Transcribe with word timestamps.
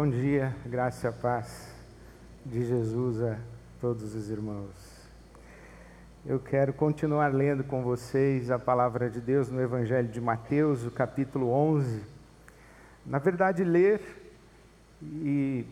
Bom 0.00 0.08
dia, 0.08 0.54
graça 0.64 1.08
e 1.08 1.12
paz 1.20 1.74
de 2.46 2.64
Jesus 2.64 3.20
a 3.20 3.36
todos 3.80 4.14
os 4.14 4.30
irmãos. 4.30 4.70
Eu 6.24 6.38
quero 6.38 6.72
continuar 6.72 7.34
lendo 7.34 7.64
com 7.64 7.82
vocês 7.82 8.48
a 8.48 8.60
palavra 8.60 9.10
de 9.10 9.20
Deus 9.20 9.50
no 9.50 9.60
Evangelho 9.60 10.06
de 10.06 10.20
Mateus, 10.20 10.86
o 10.86 10.90
capítulo 10.92 11.50
11. 11.50 12.00
Na 13.04 13.18
verdade, 13.18 13.64
ler 13.64 14.00
e 15.02 15.66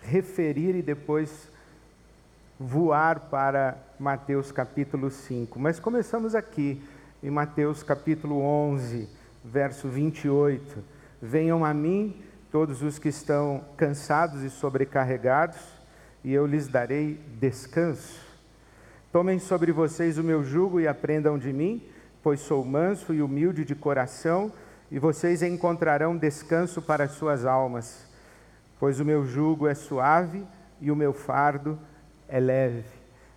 referir 0.00 0.74
e 0.74 0.80
depois 0.80 1.52
voar 2.58 3.28
para 3.28 3.76
Mateus 4.00 4.50
capítulo 4.50 5.10
5. 5.10 5.60
Mas 5.60 5.78
começamos 5.78 6.34
aqui 6.34 6.82
em 7.22 7.28
Mateus 7.28 7.82
capítulo 7.82 8.40
11, 8.40 9.06
verso 9.44 9.90
28. 9.90 10.82
Venham 11.20 11.66
a 11.66 11.74
mim 11.74 12.27
todos 12.50 12.82
os 12.82 12.98
que 12.98 13.08
estão 13.08 13.64
cansados 13.76 14.42
e 14.42 14.50
sobrecarregados, 14.50 15.58
e 16.24 16.32
eu 16.32 16.46
lhes 16.46 16.66
darei 16.66 17.20
descanso. 17.38 18.20
Tomem 19.12 19.38
sobre 19.38 19.72
vocês 19.72 20.18
o 20.18 20.24
meu 20.24 20.42
jugo 20.42 20.80
e 20.80 20.88
aprendam 20.88 21.38
de 21.38 21.52
mim, 21.52 21.82
pois 22.22 22.40
sou 22.40 22.64
manso 22.64 23.14
e 23.14 23.22
humilde 23.22 23.64
de 23.64 23.74
coração, 23.74 24.52
e 24.90 24.98
vocês 24.98 25.42
encontrarão 25.42 26.16
descanso 26.16 26.80
para 26.80 27.04
as 27.04 27.12
suas 27.12 27.44
almas, 27.44 28.06
pois 28.80 29.00
o 29.00 29.04
meu 29.04 29.26
jugo 29.26 29.66
é 29.66 29.74
suave 29.74 30.44
e 30.80 30.90
o 30.90 30.96
meu 30.96 31.12
fardo 31.12 31.78
é 32.28 32.40
leve. 32.40 32.84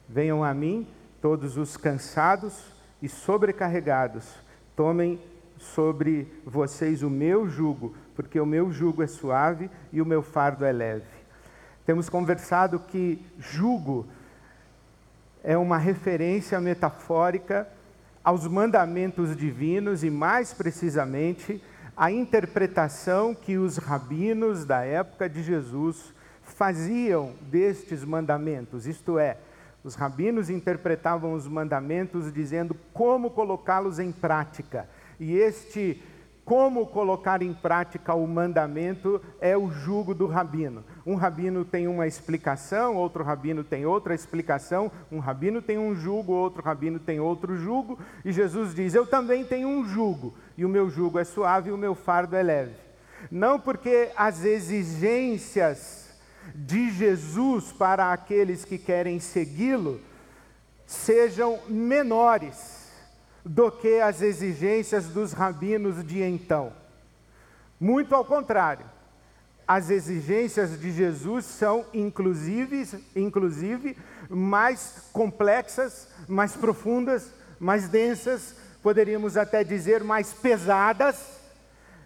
Venham 0.08 0.44
a 0.44 0.54
mim 0.54 0.88
todos 1.22 1.58
os 1.58 1.78
cansados 1.78 2.66
e 3.02 3.10
sobrecarregados, 3.10 4.28
tomem 4.76 5.20
sobre 5.62 6.28
vocês 6.46 7.04
o 7.04 7.10
meu 7.10 7.48
jugo, 7.48 7.96
porque 8.16 8.40
o 8.40 8.46
meu 8.46 8.72
jugo 8.72 9.04
é 9.04 9.08
suave 9.08 9.70
e 9.94 10.02
o 10.02 10.06
meu 10.06 10.22
fardo 10.24 10.66
é 10.66 10.72
leve. 10.72 11.06
Temos 11.86 12.10
conversado 12.10 12.80
que 12.80 13.24
jugo 13.38 14.06
é 15.44 15.58
uma 15.58 15.78
referência 15.78 16.60
metafórica 16.60 17.68
aos 18.24 18.48
mandamentos 18.48 19.36
divinos 19.36 20.04
e, 20.04 20.10
mais 20.10 20.54
precisamente, 20.54 21.62
a 21.96 22.12
interpretação 22.12 23.34
que 23.34 23.58
os 23.58 23.78
rabinos 23.78 24.66
da 24.66 24.84
época 24.84 25.30
de 25.30 25.44
Jesus 25.44 26.14
faziam 26.44 27.34
destes 27.42 28.04
mandamentos, 28.04 28.86
isto 28.86 29.18
é, 29.18 29.38
os 29.84 29.96
rabinos 29.96 30.50
interpretavam 30.50 31.34
os 31.34 31.48
mandamentos 31.48 32.32
dizendo 32.32 32.76
como 32.94 33.32
colocá-los 33.32 33.98
em 33.98 34.12
prática. 34.12 34.88
E 35.22 35.38
este 35.38 36.02
como 36.44 36.88
colocar 36.88 37.44
em 37.44 37.54
prática 37.54 38.16
o 38.16 38.26
mandamento 38.26 39.22
é 39.40 39.56
o 39.56 39.70
jugo 39.70 40.16
do 40.16 40.26
rabino. 40.26 40.84
Um 41.06 41.14
rabino 41.14 41.64
tem 41.64 41.88
uma 41.88 42.08
explicação, 42.08 42.96
outro 42.96 43.24
rabino 43.24 43.64
tem 43.64 43.86
outra 43.86 44.16
explicação, 44.16 44.92
um 45.12 45.20
rabino 45.20 45.62
tem 45.62 45.78
um 45.78 45.94
jugo, 45.94 46.34
outro 46.34 46.64
rabino 46.64 47.00
tem 47.00 47.20
outro 47.20 47.56
jugo, 47.56 48.00
e 48.26 48.32
Jesus 48.32 48.74
diz: 48.74 48.96
Eu 48.96 49.06
também 49.06 49.46
tenho 49.46 49.68
um 49.68 49.88
jugo, 49.88 50.34
e 50.58 50.66
o 50.66 50.70
meu 50.70 50.90
jugo 50.90 51.20
é 51.20 51.24
suave 51.24 51.70
e 51.70 51.72
o 51.72 51.78
meu 51.78 51.94
fardo 51.94 52.36
é 52.36 52.42
leve. 52.42 52.74
Não 53.30 53.60
porque 53.60 54.10
as 54.18 54.44
exigências 54.44 56.20
de 56.56 56.90
Jesus 56.90 57.72
para 57.72 58.12
aqueles 58.12 58.66
que 58.66 58.80
querem 58.80 59.20
segui-lo 59.20 60.02
sejam 60.88 61.60
menores 61.70 62.81
do 63.46 63.72
que 63.72 64.00
as 64.00 64.22
exigências 64.22 65.08
dos 65.08 65.34
rabinos 65.34 66.06
de 66.06 66.22
então. 66.22 66.74
Muito 67.80 68.14
ao 68.14 68.24
contrário, 68.24 68.86
as 69.68 69.90
exigências 69.90 70.80
de 70.80 70.92
Jesus 70.92 71.46
são 71.46 71.86
inclusive, 71.94 72.86
inclusive 73.16 73.98
mais 74.30 75.10
complexas, 75.14 76.08
mais 76.28 76.56
profundas, 76.56 77.32
mais 77.60 77.88
densas, 77.88 78.56
poderíamos 78.84 79.38
até 79.38 79.64
dizer 79.64 80.04
mais 80.04 80.34
pesadas, 80.34 81.40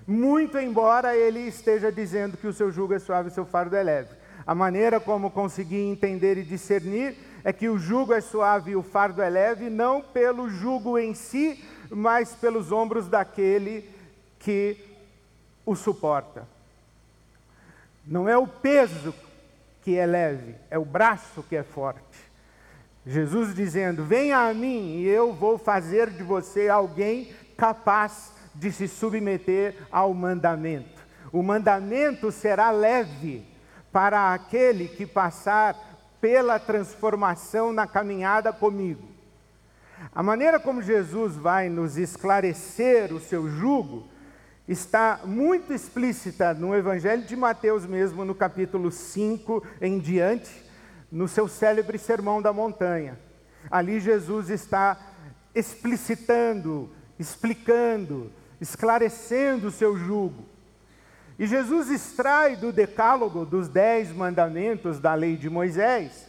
muito 0.07 0.59
embora 0.59 1.15
ele 1.15 1.39
esteja 1.39 1.91
dizendo 1.91 2.37
que 2.37 2.47
o 2.47 2.53
seu 2.53 2.71
jugo 2.71 2.93
é 2.93 2.99
suave 2.99 3.29
e 3.29 3.31
o 3.31 3.33
seu 3.33 3.45
fardo 3.45 3.75
é 3.75 3.81
leve. 3.81 4.09
A 4.45 4.53
maneira 4.53 4.99
como 4.99 5.31
consegui 5.31 5.77
entender 5.77 6.37
e 6.37 6.43
discernir 6.43 7.17
é 7.45 7.53
que 7.53 7.69
o 7.69 7.77
jugo 7.77 8.11
é 8.11 8.19
suave 8.19 8.71
e 8.71 8.75
o 8.75 8.81
fardo 8.81 9.21
é 9.21 9.29
leve, 9.29 9.69
não 9.69 10.01
pelo 10.01 10.49
jugo 10.49 10.97
em 10.97 11.13
si, 11.13 11.63
mas 11.91 12.33
pelos 12.33 12.71
ombros 12.71 13.07
daquele 13.07 13.87
que 14.39 14.75
o 15.63 15.75
suporta. 15.75 16.47
Não 18.03 18.27
é 18.27 18.35
o 18.35 18.47
peso 18.47 19.13
que 19.83 19.95
é 19.95 20.07
leve, 20.07 20.55
é 20.71 20.79
o 20.79 20.83
braço 20.83 21.43
que 21.43 21.55
é 21.55 21.61
forte. 21.61 22.01
Jesus 23.05 23.53
dizendo: 23.53 24.03
Venha 24.03 24.39
a 24.39 24.51
mim 24.51 24.97
e 24.97 25.07
eu 25.07 25.31
vou 25.31 25.59
fazer 25.59 26.09
de 26.09 26.23
você 26.23 26.67
alguém 26.67 27.31
capaz 27.55 28.33
de 28.55 28.71
se 28.71 28.87
submeter 28.87 29.85
ao 29.91 30.11
mandamento. 30.15 31.05
O 31.31 31.43
mandamento 31.43 32.31
será 32.31 32.71
leve 32.71 33.45
para 33.91 34.33
aquele 34.33 34.87
que 34.87 35.05
passar 35.05 35.94
pela 36.25 36.57
transformação 36.57 37.71
na 37.71 37.85
caminhada 37.85 38.51
comigo. 38.51 39.07
A 40.11 40.23
maneira 40.23 40.59
como 40.59 40.81
Jesus 40.81 41.35
vai 41.35 41.69
nos 41.69 41.99
esclarecer 41.99 43.13
o 43.13 43.19
seu 43.19 43.47
jugo 43.47 44.07
está 44.67 45.19
muito 45.23 45.71
explícita 45.71 46.51
no 46.55 46.75
Evangelho 46.75 47.21
de 47.21 47.35
Mateus 47.35 47.85
mesmo, 47.85 48.25
no 48.25 48.33
capítulo 48.33 48.91
5 48.91 49.63
em 49.79 49.99
diante, 49.99 50.49
no 51.11 51.27
seu 51.27 51.47
célebre 51.47 51.99
Sermão 51.99 52.41
da 52.41 52.51
Montanha. 52.51 53.19
Ali 53.69 53.99
Jesus 53.99 54.49
está 54.49 54.97
explicitando, 55.53 56.89
explicando, 57.19 58.31
esclarecendo 58.59 59.67
o 59.67 59.71
seu 59.71 59.95
jugo. 59.95 60.43
E 61.37 61.45
Jesus 61.45 61.89
extrai 61.89 62.55
do 62.55 62.71
decálogo, 62.71 63.45
dos 63.45 63.67
dez 63.67 64.11
mandamentos 64.11 64.99
da 64.99 65.13
lei 65.13 65.35
de 65.35 65.49
Moisés, 65.49 66.27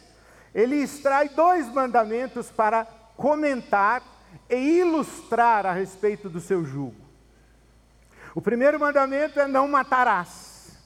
ele 0.53 0.75
extrai 0.75 1.29
dois 1.29 1.71
mandamentos 1.71 2.51
para 2.51 2.85
comentar 3.15 4.03
e 4.49 4.79
ilustrar 4.79 5.65
a 5.65 5.71
respeito 5.71 6.29
do 6.29 6.39
seu 6.39 6.65
jugo. 6.65 6.95
O 8.35 8.41
primeiro 8.41 8.79
mandamento 8.79 9.39
é 9.39 9.47
não 9.47 9.67
matarás. 9.67 10.77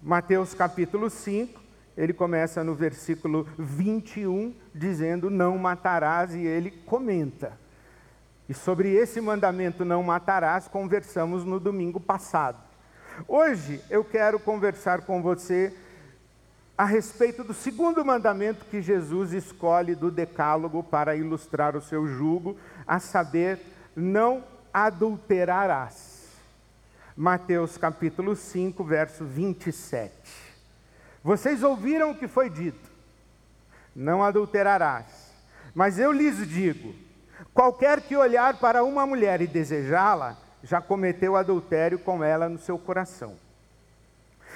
Mateus 0.00 0.54
capítulo 0.54 1.10
5, 1.10 1.60
ele 1.96 2.12
começa 2.12 2.62
no 2.62 2.74
versículo 2.74 3.48
21, 3.58 4.54
dizendo 4.74 5.28
não 5.28 5.58
matarás, 5.58 6.34
e 6.34 6.40
ele 6.40 6.70
comenta. 6.70 7.58
E 8.48 8.54
sobre 8.54 8.92
esse 8.92 9.20
mandamento 9.20 9.84
não 9.84 10.02
matarás, 10.02 10.68
conversamos 10.68 11.44
no 11.44 11.58
domingo 11.58 11.98
passado. 11.98 12.65
Hoje 13.26 13.80
eu 13.88 14.04
quero 14.04 14.38
conversar 14.38 15.02
com 15.02 15.22
você 15.22 15.72
a 16.76 16.84
respeito 16.84 17.42
do 17.42 17.54
segundo 17.54 18.04
mandamento 18.04 18.66
que 18.66 18.82
Jesus 18.82 19.32
escolhe 19.32 19.94
do 19.94 20.10
Decálogo 20.10 20.82
para 20.82 21.16
ilustrar 21.16 21.74
o 21.74 21.80
seu 21.80 22.06
jugo, 22.06 22.56
a 22.86 22.98
saber, 22.98 23.58
não 23.94 24.44
adulterarás. 24.72 26.26
Mateus 27.16 27.78
capítulo 27.78 28.36
5, 28.36 28.84
verso 28.84 29.24
27. 29.24 30.12
Vocês 31.24 31.62
ouviram 31.62 32.10
o 32.10 32.14
que 32.14 32.28
foi 32.28 32.50
dito: 32.50 32.90
não 33.94 34.22
adulterarás. 34.22 35.32
Mas 35.74 35.98
eu 35.98 36.12
lhes 36.12 36.46
digo: 36.46 36.94
qualquer 37.54 38.02
que 38.02 38.14
olhar 38.14 38.58
para 38.58 38.84
uma 38.84 39.06
mulher 39.06 39.40
e 39.40 39.46
desejá-la, 39.46 40.36
já 40.62 40.80
cometeu 40.80 41.36
adultério 41.36 41.98
com 41.98 42.22
ela 42.22 42.48
no 42.48 42.58
seu 42.58 42.78
coração. 42.78 43.34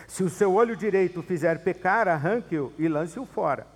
Se 0.07 0.23
o 0.23 0.31
seu 0.31 0.55
olho 0.55 0.77
direito 0.77 1.23
fizer 1.23 1.63
pecar, 1.63 2.09
arranque-o 2.09 2.73
e 2.79 2.89
lance-o 2.89 3.27
fora. 3.27 3.67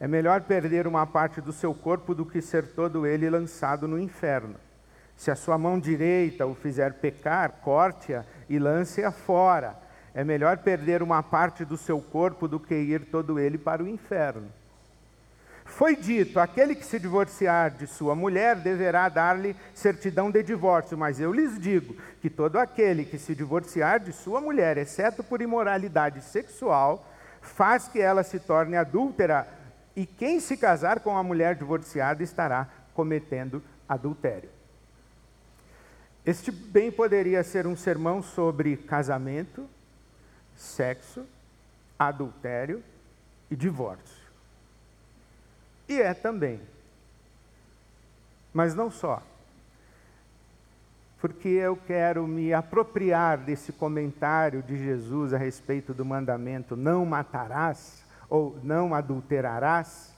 É 0.00 0.08
melhor 0.08 0.42
perder 0.42 0.86
uma 0.86 1.06
parte 1.06 1.40
do 1.40 1.52
seu 1.52 1.74
corpo 1.74 2.14
do 2.14 2.26
que 2.26 2.40
ser 2.40 2.66
todo 2.74 3.06
ele 3.06 3.28
lançado 3.28 3.86
no 3.86 3.98
inferno. 3.98 4.56
Se 5.16 5.30
a 5.30 5.36
sua 5.36 5.56
mão 5.56 5.78
direita 5.78 6.46
o 6.46 6.54
fizer 6.54 6.94
pecar, 6.94 7.52
corte-a 7.62 8.24
e 8.48 8.58
lance-a 8.58 9.12
fora. 9.12 9.76
É 10.14 10.24
melhor 10.24 10.58
perder 10.58 11.02
uma 11.02 11.22
parte 11.22 11.64
do 11.64 11.76
seu 11.76 12.00
corpo 12.00 12.48
do 12.48 12.58
que 12.58 12.74
ir 12.74 13.06
todo 13.06 13.38
ele 13.38 13.56
para 13.56 13.82
o 13.82 13.88
inferno. 13.88 14.48
Foi 15.72 15.96
dito: 15.96 16.38
aquele 16.38 16.74
que 16.74 16.84
se 16.84 16.98
divorciar 16.98 17.70
de 17.70 17.86
sua 17.86 18.14
mulher 18.14 18.56
deverá 18.56 19.08
dar-lhe 19.08 19.56
certidão 19.74 20.30
de 20.30 20.42
divórcio, 20.42 20.98
mas 20.98 21.18
eu 21.18 21.32
lhes 21.32 21.58
digo 21.58 21.96
que 22.20 22.28
todo 22.28 22.58
aquele 22.58 23.04
que 23.06 23.18
se 23.18 23.34
divorciar 23.34 23.98
de 23.98 24.12
sua 24.12 24.40
mulher, 24.40 24.76
exceto 24.76 25.24
por 25.24 25.40
imoralidade 25.40 26.20
sexual, 26.20 27.06
faz 27.40 27.88
que 27.88 28.00
ela 28.00 28.22
se 28.22 28.38
torne 28.38 28.76
adúltera, 28.76 29.48
e 29.96 30.04
quem 30.04 30.40
se 30.40 30.58
casar 30.58 31.00
com 31.00 31.16
a 31.16 31.22
mulher 31.22 31.54
divorciada 31.54 32.22
estará 32.22 32.68
cometendo 32.92 33.62
adultério. 33.88 34.50
Este 36.24 36.52
bem 36.52 36.92
poderia 36.92 37.42
ser 37.42 37.66
um 37.66 37.74
sermão 37.74 38.22
sobre 38.22 38.76
casamento, 38.76 39.66
sexo, 40.54 41.24
adultério 41.98 42.82
e 43.50 43.56
divórcio. 43.56 44.21
E 45.88 46.00
é 46.00 46.14
também. 46.14 46.60
Mas 48.52 48.74
não 48.74 48.90
só. 48.90 49.22
Porque 51.20 51.48
eu 51.48 51.76
quero 51.76 52.26
me 52.26 52.52
apropriar 52.52 53.38
desse 53.38 53.72
comentário 53.72 54.62
de 54.62 54.76
Jesus 54.76 55.32
a 55.32 55.38
respeito 55.38 55.94
do 55.94 56.04
mandamento 56.04 56.76
não 56.76 57.06
matarás 57.06 58.04
ou 58.28 58.58
não 58.62 58.94
adulterarás 58.94 60.12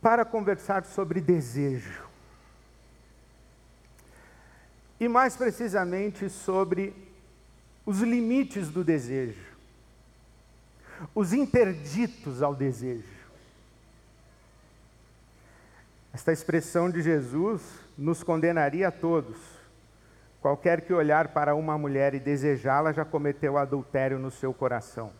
para 0.00 0.24
conversar 0.24 0.84
sobre 0.84 1.20
desejo. 1.20 2.06
E 5.00 5.08
mais 5.08 5.36
precisamente 5.36 6.28
sobre 6.28 6.94
os 7.86 8.00
limites 8.00 8.68
do 8.68 8.84
desejo, 8.84 9.56
os 11.14 11.32
interditos 11.32 12.42
ao 12.42 12.54
desejo. 12.54 13.17
Esta 16.18 16.32
expressão 16.32 16.90
de 16.90 17.00
Jesus 17.00 17.62
nos 17.96 18.24
condenaria 18.24 18.88
a 18.88 18.90
todos. 18.90 19.38
Qualquer 20.42 20.80
que 20.80 20.92
olhar 20.92 21.28
para 21.28 21.54
uma 21.54 21.78
mulher 21.78 22.12
e 22.12 22.18
desejá-la 22.18 22.92
já 22.92 23.04
cometeu 23.04 23.56
adultério 23.56 24.18
no 24.18 24.28
seu 24.28 24.52
coração. 24.52 25.12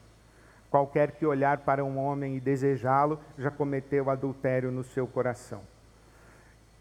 Qualquer 0.68 1.12
que 1.12 1.24
olhar 1.24 1.58
para 1.58 1.84
um 1.84 1.98
homem 1.98 2.36
e 2.36 2.40
desejá-lo 2.40 3.20
já 3.38 3.48
cometeu 3.48 4.10
adultério 4.10 4.72
no 4.72 4.82
seu 4.82 5.06
coração. 5.06 5.60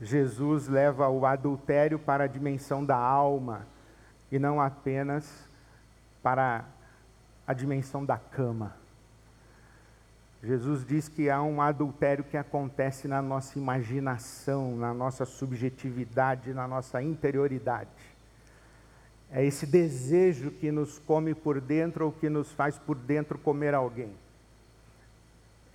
Jesus 0.01 0.67
leva 0.67 1.07
o 1.09 1.23
adultério 1.23 1.99
para 1.99 2.23
a 2.23 2.27
dimensão 2.27 2.83
da 2.83 2.97
alma 2.97 3.67
e 4.31 4.39
não 4.39 4.59
apenas 4.59 5.47
para 6.23 6.65
a 7.45 7.53
dimensão 7.53 8.03
da 8.03 8.17
cama. 8.17 8.73
Jesus 10.47 10.85
diz 10.87 11.09
que 11.09 11.29
há 11.29 11.41
um 11.41 11.61
adultério 11.61 12.23
que 12.23 12.37
acontece 12.37 13.05
na 13.05 13.21
nossa 13.21 13.59
imaginação, 13.59 14.77
na 14.77 14.93
nossa 14.93 15.25
subjetividade, 15.25 16.53
na 16.53 16.65
nossa 16.65 17.03
interioridade. 17.03 17.89
É 19.29 19.43
esse 19.43 19.65
desejo 19.65 20.51
que 20.51 20.71
nos 20.71 20.99
come 20.99 21.33
por 21.33 21.59
dentro 21.59 22.05
ou 22.05 22.13
que 22.13 22.29
nos 22.29 22.49
faz 22.53 22.77
por 22.77 22.95
dentro 22.95 23.37
comer 23.37 23.73
alguém. 23.73 24.09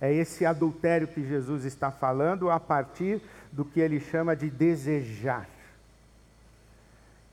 É 0.01 0.11
esse 0.11 0.43
adultério 0.43 1.07
que 1.07 1.23
Jesus 1.23 1.65
está 1.65 1.91
falando 1.91 2.49
a 2.49 2.59
partir 2.59 3.21
do 3.51 3.63
que 3.63 3.79
ele 3.79 3.99
chama 3.99 4.35
de 4.35 4.49
desejar. 4.49 5.47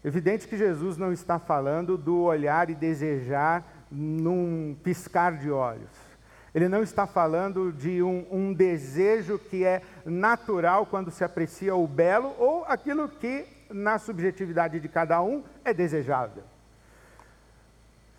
Evidente 0.05 0.47
que 0.47 0.59
Jesus 0.59 0.99
não 0.99 1.11
está 1.11 1.39
falando 1.39 1.97
do 1.97 2.21
olhar 2.21 2.69
e 2.69 2.75
desejar 2.75 3.65
num 3.91 4.77
piscar 4.85 5.39
de 5.39 5.51
olhos. 5.51 6.10
Ele 6.55 6.69
não 6.69 6.83
está 6.83 7.07
falando 7.07 7.73
de 7.73 8.03
um, 8.03 8.27
um, 8.31 8.53
desejo 8.53 9.39
que 9.39 9.65
é 9.65 9.83
natural 10.05 10.85
quando 10.85 11.11
se 11.11 11.23
aprecia 11.23 11.75
o 11.77 11.87
belo 11.87 12.35
ou 12.39 12.65
aquilo 12.65 13.09
que, 13.09 13.47
na 13.71 13.99
subjetividade 13.99 14.81
de 14.81 14.89
cada 14.89 15.23
um, 15.23 15.45
é 15.65 15.73
desejável. 15.73 16.43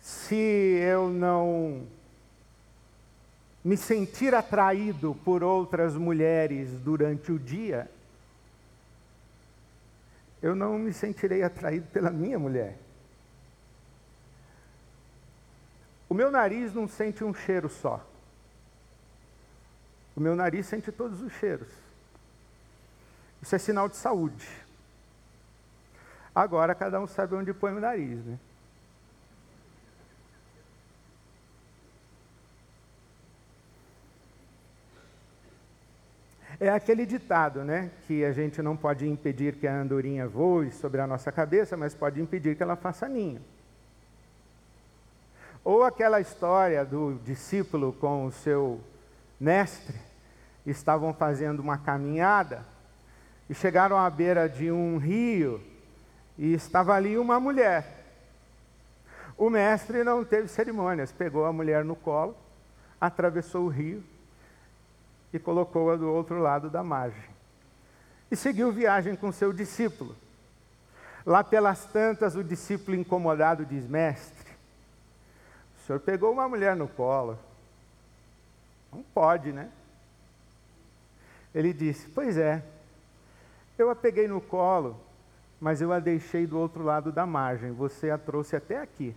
Se 0.00 0.34
eu 0.34 1.10
não 1.10 1.82
me 3.62 3.76
sentir 3.76 4.34
atraído 4.34 5.14
por 5.24 5.44
outras 5.44 5.94
mulheres 5.94 6.70
durante 6.80 7.30
o 7.30 7.38
dia, 7.38 7.88
eu 10.42 10.56
não 10.56 10.78
me 10.78 10.92
sentirei 10.92 11.42
atraído 11.42 11.86
pela 11.92 12.10
minha 12.10 12.38
mulher. 12.38 12.76
O 16.08 16.14
meu 16.14 16.30
nariz 16.30 16.74
não 16.74 16.88
sente 16.88 17.22
um 17.22 17.32
cheiro 17.32 17.68
só. 17.68 18.04
O 20.16 20.20
meu 20.20 20.36
nariz 20.36 20.66
sente 20.66 20.92
todos 20.92 21.22
os 21.22 21.32
cheiros. 21.34 21.68
Isso 23.40 23.54
é 23.54 23.58
sinal 23.58 23.88
de 23.88 23.96
saúde. 23.96 24.48
Agora 26.34 26.74
cada 26.74 27.00
um 27.00 27.06
sabe 27.06 27.34
onde 27.34 27.52
põe 27.52 27.72
o 27.72 27.80
nariz, 27.80 28.24
né? 28.24 28.38
É 36.60 36.68
aquele 36.68 37.04
ditado, 37.04 37.64
né? 37.64 37.90
Que 38.06 38.24
a 38.24 38.32
gente 38.32 38.62
não 38.62 38.76
pode 38.76 39.08
impedir 39.08 39.56
que 39.56 39.66
a 39.66 39.74
andorinha 39.74 40.28
voe 40.28 40.70
sobre 40.70 41.00
a 41.00 41.06
nossa 41.08 41.32
cabeça, 41.32 41.76
mas 41.76 41.92
pode 41.92 42.20
impedir 42.20 42.56
que 42.56 42.62
ela 42.62 42.76
faça 42.76 43.08
ninho. 43.08 43.40
Ou 45.64 45.82
aquela 45.82 46.20
história 46.20 46.84
do 46.84 47.18
discípulo 47.24 47.92
com 47.92 48.26
o 48.26 48.30
seu 48.32 48.80
mestre 49.42 49.98
estavam 50.64 51.12
fazendo 51.12 51.58
uma 51.58 51.76
caminhada 51.76 52.64
e 53.50 53.54
chegaram 53.54 53.98
à 53.98 54.08
beira 54.08 54.48
de 54.48 54.70
um 54.70 54.98
rio 54.98 55.60
e 56.38 56.54
estava 56.54 56.94
ali 56.94 57.18
uma 57.18 57.40
mulher. 57.40 58.04
O 59.36 59.50
mestre 59.50 60.04
não 60.04 60.24
teve 60.24 60.46
cerimônias, 60.46 61.10
pegou 61.10 61.44
a 61.44 61.52
mulher 61.52 61.84
no 61.84 61.96
colo, 61.96 62.36
atravessou 63.00 63.64
o 63.64 63.68
rio 63.68 64.04
e 65.32 65.40
colocou-a 65.40 65.96
do 65.96 66.08
outro 66.08 66.38
lado 66.38 66.70
da 66.70 66.84
margem. 66.84 67.32
E 68.30 68.36
seguiu 68.36 68.70
viagem 68.70 69.16
com 69.16 69.32
seu 69.32 69.52
discípulo. 69.52 70.14
Lá 71.26 71.42
pelas 71.42 71.84
tantas, 71.86 72.36
o 72.36 72.44
discípulo 72.44 72.96
incomodado 72.96 73.66
diz: 73.66 73.88
Mestre, 73.88 74.52
o 75.76 75.86
senhor 75.86 75.98
pegou 75.98 76.32
uma 76.32 76.48
mulher 76.48 76.76
no 76.76 76.86
colo, 76.86 77.36
não 78.92 79.02
pode, 79.02 79.52
né? 79.52 79.70
Ele 81.54 81.72
disse: 81.72 82.08
Pois 82.10 82.36
é, 82.36 82.62
eu 83.78 83.90
a 83.90 83.96
peguei 83.96 84.28
no 84.28 84.40
colo, 84.40 85.00
mas 85.60 85.80
eu 85.80 85.92
a 85.92 85.98
deixei 85.98 86.46
do 86.46 86.58
outro 86.58 86.82
lado 86.82 87.10
da 87.10 87.24
margem, 87.24 87.72
você 87.72 88.10
a 88.10 88.18
trouxe 88.18 88.54
até 88.54 88.78
aqui. 88.78 89.14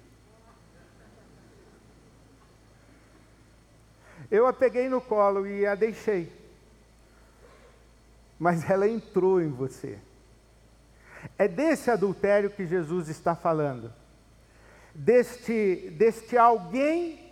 Eu 4.31 4.47
a 4.47 4.53
peguei 4.53 4.89
no 4.89 5.01
colo 5.01 5.45
e 5.45 5.65
a 5.65 5.75
deixei, 5.75 6.31
mas 8.39 8.67
ela 8.69 8.87
entrou 8.87 9.41
em 9.41 9.49
você. 9.49 9.99
É 11.37 11.47
desse 11.47 11.91
adultério 11.91 12.49
que 12.49 12.65
Jesus 12.65 13.09
está 13.09 13.35
falando, 13.35 13.91
deste, 14.93 15.89
deste 15.97 16.37
alguém 16.37 17.24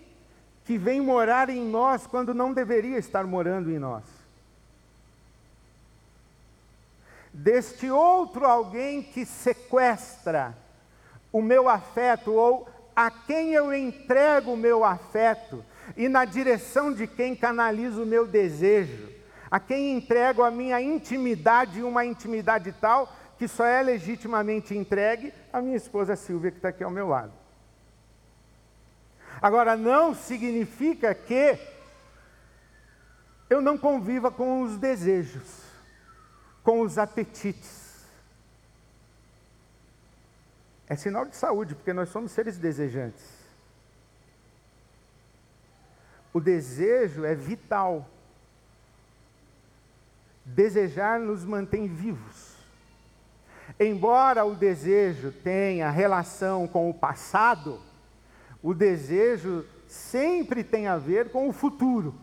que 0.66 0.78
vem 0.78 1.02
morar 1.02 1.50
em 1.50 1.64
nós 1.64 2.08
quando 2.08 2.34
não 2.34 2.54
deveria 2.54 2.98
estar 2.98 3.26
morando 3.26 3.70
em 3.72 3.80
nós. 3.80 4.04
Deste 7.34 7.90
outro 7.90 8.46
alguém 8.46 9.02
que 9.02 9.26
sequestra 9.26 10.56
o 11.32 11.42
meu 11.42 11.68
afeto 11.68 12.32
ou 12.32 12.68
a 12.96 13.10
quem 13.10 13.54
eu 13.54 13.74
entrego 13.74 14.54
o 14.54 14.58
meu 14.58 14.84
afeto 14.84 15.66
e 15.98 16.08
na 16.08 16.26
direção 16.26 16.94
de 16.94 17.08
quem 17.08 17.36
canalizo 17.36 18.04
o 18.04 18.06
meu 18.06 18.28
desejo, 18.28 19.10
a 19.50 19.60
quem 19.60 19.98
entrego 19.98 20.44
a 20.44 20.52
minha 20.52 20.80
intimidade, 20.80 21.82
uma 21.82 22.06
intimidade 22.06 22.72
tal 22.80 23.12
que 23.38 23.48
só 23.48 23.66
é 23.66 23.82
legitimamente 23.82 24.78
entregue 24.78 25.34
à 25.52 25.60
minha 25.60 25.76
esposa 25.76 26.16
Silvia, 26.16 26.52
que 26.52 26.58
está 26.58 26.70
aqui 26.70 26.84
ao 26.84 26.92
meu 26.92 27.08
lado. 27.08 27.43
Agora, 29.44 29.76
não 29.76 30.16
significa 30.16 31.14
que 31.14 31.60
eu 33.50 33.62
não 33.62 33.78
conviva 33.78 34.32
com 34.32 34.62
os 34.62 34.78
desejos, 34.78 35.64
com 36.64 36.80
os 36.80 36.98
apetites. 36.98 38.06
É 40.88 40.96
sinal 40.96 41.26
de 41.26 41.36
saúde, 41.36 41.76
porque 41.76 41.92
nós 41.92 42.08
somos 42.08 42.32
seres 42.32 42.58
desejantes. 42.58 43.26
O 46.34 46.40
desejo 46.40 47.26
é 47.26 47.36
vital. 47.36 48.08
Desejar 50.46 51.20
nos 51.20 51.44
mantém 51.44 51.86
vivos. 51.86 52.56
Embora 53.78 54.46
o 54.46 54.56
desejo 54.56 55.34
tenha 55.34 55.90
relação 55.90 56.66
com 56.66 56.90
o 56.90 56.94
passado, 56.94 57.82
o 58.64 58.74
desejo 58.74 59.66
sempre 59.88 60.64
tem 60.64 60.88
a 60.88 60.98
ver 60.98 61.30
com 61.30 61.50
o 61.50 61.54
futuro. 61.54 62.16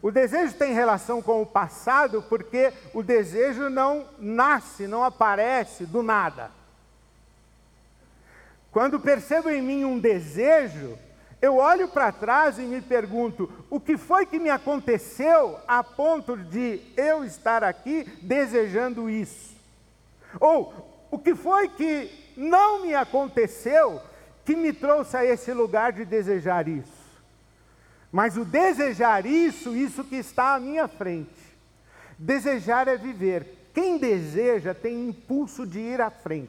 O 0.00 0.10
desejo 0.10 0.54
tem 0.54 0.72
relação 0.72 1.20
com 1.20 1.42
o 1.42 1.46
passado 1.46 2.24
porque 2.28 2.72
o 2.94 3.02
desejo 3.02 3.68
não 3.68 4.06
nasce, 4.18 4.86
não 4.86 5.04
aparece 5.04 5.84
do 5.84 6.02
nada. 6.02 6.50
Quando 8.70 9.00
percebo 9.00 9.50
em 9.50 9.62
mim 9.62 9.84
um 9.84 9.98
desejo, 9.98 10.98
eu 11.40 11.56
olho 11.56 11.88
para 11.88 12.12
trás 12.12 12.58
e 12.58 12.62
me 12.62 12.80
pergunto: 12.80 13.50
o 13.70 13.78
que 13.78 13.96
foi 13.96 14.24
que 14.26 14.38
me 14.38 14.50
aconteceu 14.50 15.58
a 15.66 15.82
ponto 15.82 16.36
de 16.36 16.80
eu 16.96 17.24
estar 17.24 17.62
aqui 17.64 18.04
desejando 18.22 19.10
isso? 19.10 19.56
Ou 20.40 21.06
o 21.10 21.18
que 21.18 21.34
foi 21.34 21.68
que 21.68 22.34
não 22.36 22.82
me 22.82 22.94
aconteceu 22.94 24.00
que 24.48 24.56
me 24.56 24.72
trouxe 24.72 25.14
a 25.14 25.22
esse 25.26 25.52
lugar 25.52 25.92
de 25.92 26.06
desejar 26.06 26.66
isso. 26.66 27.20
Mas 28.10 28.34
o 28.38 28.46
desejar 28.46 29.26
isso, 29.26 29.76
isso 29.76 30.02
que 30.02 30.16
está 30.16 30.54
à 30.54 30.58
minha 30.58 30.88
frente. 30.88 31.38
Desejar 32.18 32.88
é 32.88 32.96
viver. 32.96 33.68
Quem 33.74 33.98
deseja 33.98 34.72
tem 34.72 35.10
impulso 35.10 35.66
de 35.66 35.78
ir 35.78 36.00
à 36.00 36.08
frente. 36.08 36.48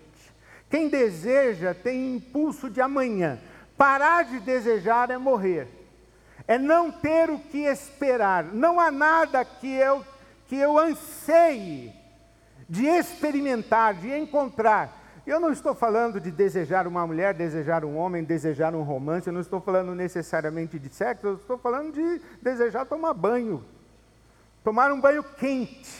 Quem 0.69 0.87
deseja 0.87 1.73
tem 1.73 2.15
impulso 2.15 2.69
de 2.69 2.79
amanhã. 2.79 3.37
Parar 3.77 4.23
de 4.23 4.39
desejar 4.39 5.11
é 5.11 5.17
morrer. 5.17 5.67
É 6.47 6.57
não 6.57 6.89
ter 6.89 7.29
o 7.29 7.37
que 7.37 7.65
esperar. 7.65 8.45
Não 8.45 8.79
há 8.79 8.89
nada 8.89 9.43
que 9.43 9.67
eu 9.67 10.05
que 10.47 10.55
eu 10.55 10.79
anseie 10.79 11.93
de 12.69 12.85
experimentar, 12.85 13.95
de 13.95 14.17
encontrar 14.17 14.98
eu 15.29 15.39
não 15.39 15.51
estou 15.51 15.75
falando 15.75 16.19
de 16.19 16.31
desejar 16.31 16.87
uma 16.87 17.05
mulher, 17.05 17.33
desejar 17.33 17.85
um 17.85 17.95
homem, 17.97 18.23
desejar 18.23 18.73
um 18.73 18.81
romance, 18.81 19.27
eu 19.27 19.33
não 19.33 19.41
estou 19.41 19.61
falando 19.61 19.93
necessariamente 19.93 20.79
de 20.79 20.93
sexo, 20.93 21.27
eu 21.27 21.35
estou 21.35 21.57
falando 21.57 21.93
de 21.93 22.21
desejar 22.41 22.85
tomar 22.85 23.13
banho. 23.13 23.63
Tomar 24.63 24.91
um 24.91 24.99
banho 24.99 25.23
quente, 25.23 25.95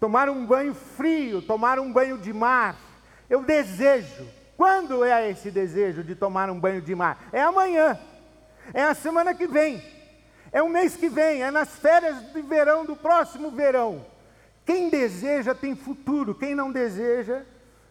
tomar 0.00 0.28
um 0.28 0.46
banho 0.46 0.74
frio, 0.74 1.42
tomar 1.42 1.78
um 1.78 1.92
banho 1.92 2.18
de 2.18 2.32
mar. 2.32 2.76
Eu 3.28 3.42
desejo. 3.42 4.26
Quando 4.56 5.04
é 5.04 5.30
esse 5.30 5.50
desejo 5.50 6.02
de 6.02 6.14
tomar 6.14 6.50
um 6.50 6.58
banho 6.58 6.80
de 6.80 6.94
mar? 6.94 7.28
É 7.32 7.42
amanhã. 7.42 7.98
É 8.74 8.82
a 8.82 8.94
semana 8.94 9.34
que 9.34 9.46
vem. 9.46 9.82
É 10.50 10.62
o 10.62 10.68
mês 10.68 10.96
que 10.96 11.08
vem, 11.08 11.42
é 11.42 11.50
nas 11.50 11.76
férias 11.76 12.32
de 12.32 12.42
verão 12.42 12.84
do 12.84 12.96
próximo 12.96 13.50
verão. 13.50 14.04
Quem 14.64 14.88
deseja 14.88 15.54
tem 15.54 15.76
futuro, 15.76 16.34
quem 16.34 16.54
não 16.54 16.72
deseja 16.72 17.42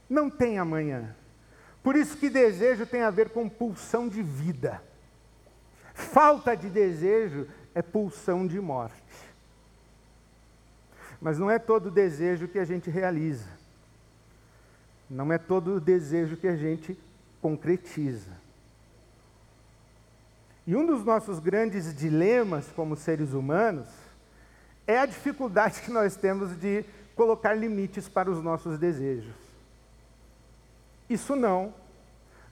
não 0.10 0.30
tem 0.30 0.58
amanhã. 0.58 1.16
Por 1.84 1.96
isso 1.96 2.18
que 2.18 2.30
desejo 2.30 2.86
tem 2.86 3.02
a 3.02 3.10
ver 3.10 3.30
com 3.30 3.48
pulsão 3.48 4.08
de 4.08 4.22
vida. 4.22 4.82
Falta 5.94 6.56
de 6.56 6.70
desejo 6.70 7.48
é 7.74 7.82
pulsão 7.82 8.46
de 8.46 8.60
morte. 8.60 8.94
Mas 11.22 11.40
não 11.40 11.50
é 11.50 11.58
todo 11.58 11.90
desejo 11.90 12.48
que 12.48 12.60
a 12.60 12.66
gente 12.66 12.90
realiza. 12.90 13.48
Não 15.10 15.32
é 15.32 15.38
todo 15.38 15.80
desejo 15.80 16.38
que 16.38 16.48
a 16.48 16.56
gente 16.56 16.98
concretiza. 17.42 18.32
E 20.66 20.76
um 20.76 20.86
dos 20.86 21.06
nossos 21.06 21.40
grandes 21.40 21.96
dilemas 21.96 22.68
como 22.76 22.98
seres 22.98 23.32
humanos 23.32 23.88
é 24.86 25.00
a 25.00 25.06
dificuldade 25.06 25.82
que 25.82 25.90
nós 25.90 26.16
temos 26.18 26.60
de 26.60 26.84
colocar 27.16 27.54
limites 27.54 28.10
para 28.10 28.30
os 28.30 28.44
nossos 28.44 28.78
desejos. 28.78 29.47
Isso 31.10 31.36
não, 31.36 31.74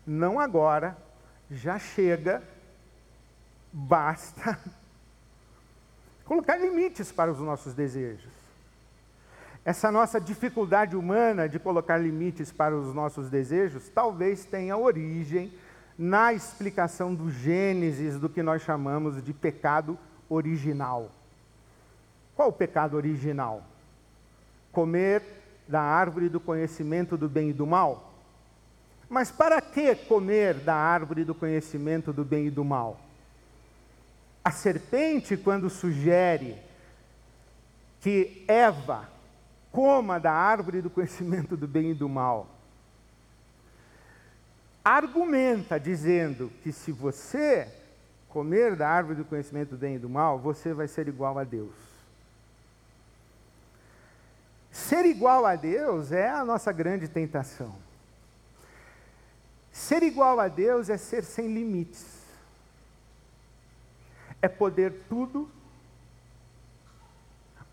não 0.06 0.40
agora, 0.40 0.98
já 1.52 1.78
chega, 1.78 2.42
basta 3.72 4.58
colocar 6.24 6.58
limites 6.58 7.12
para 7.12 7.32
os 7.32 7.40
nossos 7.40 7.74
desejos. 7.74 8.34
Essa 9.66 9.92
nossa 9.92 10.22
dificuldade 10.22 10.96
humana 10.96 11.50
de 11.50 11.58
colocar 11.58 11.98
limites 11.98 12.52
para 12.52 12.76
os 12.78 12.94
nossos 12.94 13.30
desejos 13.30 13.90
talvez 13.90 14.46
tenha 14.46 14.78
origem 14.78 15.52
na 15.98 16.34
explicação 16.34 17.16
do 17.16 17.32
Gênesis 17.32 18.20
do 18.20 18.30
que 18.30 18.44
nós 18.44 18.62
chamamos 18.62 19.24
de 19.24 19.34
pecado 19.34 19.98
original. 20.30 21.10
Qual 22.36 22.50
o 22.50 22.54
pecado 22.54 22.96
original? 22.96 23.64
Comer 24.72 25.24
da 25.68 25.82
árvore 25.82 26.30
do 26.30 26.40
conhecimento 26.40 27.18
do 27.18 27.28
bem 27.30 27.50
e 27.50 27.54
do 27.54 27.66
mal? 27.66 28.15
Mas 29.10 29.32
para 29.32 29.62
que 29.62 29.96
comer 29.96 30.56
da 30.56 30.76
árvore 30.76 31.24
do 31.24 31.36
conhecimento 31.36 32.12
do 32.12 32.24
bem 32.24 32.48
e 32.48 32.52
do 32.52 32.64
mal? 32.64 33.00
A 34.44 34.52
serpente, 34.52 35.38
quando 35.38 35.70
sugere 35.70 36.58
que 38.02 38.44
Eva 38.48 39.10
coma 39.72 40.20
da 40.20 40.32
árvore 40.32 40.82
do 40.82 40.90
conhecimento 40.90 41.58
do 41.58 41.68
bem 41.68 41.92
e 41.92 41.94
do 41.94 42.08
mal, 42.08 42.48
argumenta 44.84 45.80
dizendo 45.80 46.52
que 46.62 46.72
se 46.72 46.92
você 46.92 47.68
comer 48.30 48.76
da 48.76 48.88
árvore 48.88 49.18
do 49.18 49.26
conhecimento 49.26 49.72
do 49.72 49.78
bem 49.78 49.96
e 49.96 50.00
do 50.00 50.10
mal, 50.10 50.38
você 50.38 50.74
vai 50.74 50.88
ser 50.88 51.08
igual 51.08 51.40
a 51.40 51.44
Deus. 51.44 51.74
Ser 54.72 55.06
igual 55.06 55.46
a 55.46 55.56
Deus 55.56 56.12
é 56.12 56.30
a 56.30 56.46
nossa 56.46 56.72
grande 56.72 57.08
tentação. 57.08 57.85
Ser 59.76 60.04
igual 60.04 60.40
a 60.40 60.48
Deus 60.48 60.90
é 60.90 60.96
ser 60.96 61.26
sem 61.26 61.54
limites. 61.54 62.24
É 64.42 64.48
poder 64.48 65.04
tudo, 65.10 65.50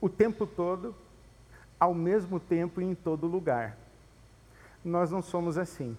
o 0.00 0.08
tempo 0.08 0.44
todo, 0.44 0.96
ao 1.78 1.94
mesmo 1.94 2.40
tempo 2.40 2.80
e 2.80 2.84
em 2.84 2.92
todo 2.92 3.28
lugar. 3.28 3.76
Nós 4.84 5.12
não 5.12 5.22
somos 5.22 5.56
assim. 5.56 5.96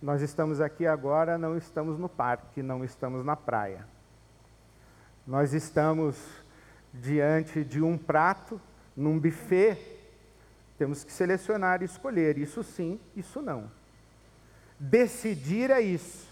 Nós 0.00 0.20
estamos 0.20 0.60
aqui 0.60 0.86
agora, 0.86 1.38
não 1.38 1.56
estamos 1.56 1.98
no 1.98 2.08
parque, 2.08 2.62
não 2.62 2.84
estamos 2.84 3.24
na 3.24 3.34
praia. 3.34 3.88
Nós 5.26 5.54
estamos 5.54 6.22
diante 6.92 7.64
de 7.64 7.80
um 7.80 7.96
prato, 7.96 8.60
num 8.94 9.18
buffet, 9.18 9.78
temos 10.76 11.02
que 11.02 11.10
selecionar 11.10 11.80
e 11.80 11.86
escolher, 11.86 12.36
isso 12.36 12.62
sim, 12.62 13.00
isso 13.16 13.40
não. 13.40 13.79
Decidir 14.80 15.70
é 15.70 15.82
isso. 15.82 16.26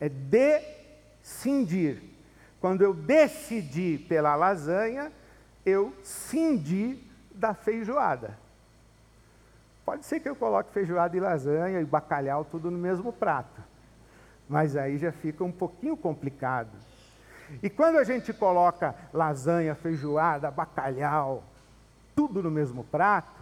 É 0.00 0.08
decidir. 0.08 2.02
Quando 2.60 2.82
eu 2.82 2.92
decidi 2.92 4.04
pela 4.08 4.34
lasanha, 4.34 5.12
eu 5.64 5.94
cindi 6.02 6.98
da 7.32 7.54
feijoada. 7.54 8.36
Pode 9.84 10.04
ser 10.04 10.18
que 10.18 10.28
eu 10.28 10.34
coloque 10.34 10.72
feijoada 10.72 11.16
e 11.16 11.20
lasanha 11.20 11.80
e 11.80 11.84
bacalhau 11.84 12.44
tudo 12.44 12.68
no 12.68 12.78
mesmo 12.78 13.12
prato. 13.12 13.62
Mas 14.48 14.76
aí 14.76 14.98
já 14.98 15.12
fica 15.12 15.44
um 15.44 15.52
pouquinho 15.52 15.96
complicado. 15.96 16.76
E 17.62 17.70
quando 17.70 17.98
a 17.98 18.04
gente 18.04 18.32
coloca 18.32 18.92
lasanha, 19.12 19.76
feijoada, 19.76 20.50
bacalhau, 20.50 21.44
tudo 22.16 22.42
no 22.42 22.50
mesmo 22.50 22.82
prato, 22.82 23.40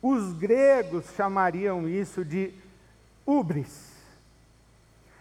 os 0.00 0.32
gregos 0.32 1.04
chamariam 1.14 1.86
isso 1.86 2.24
de 2.24 2.54
ubris, 3.30 3.92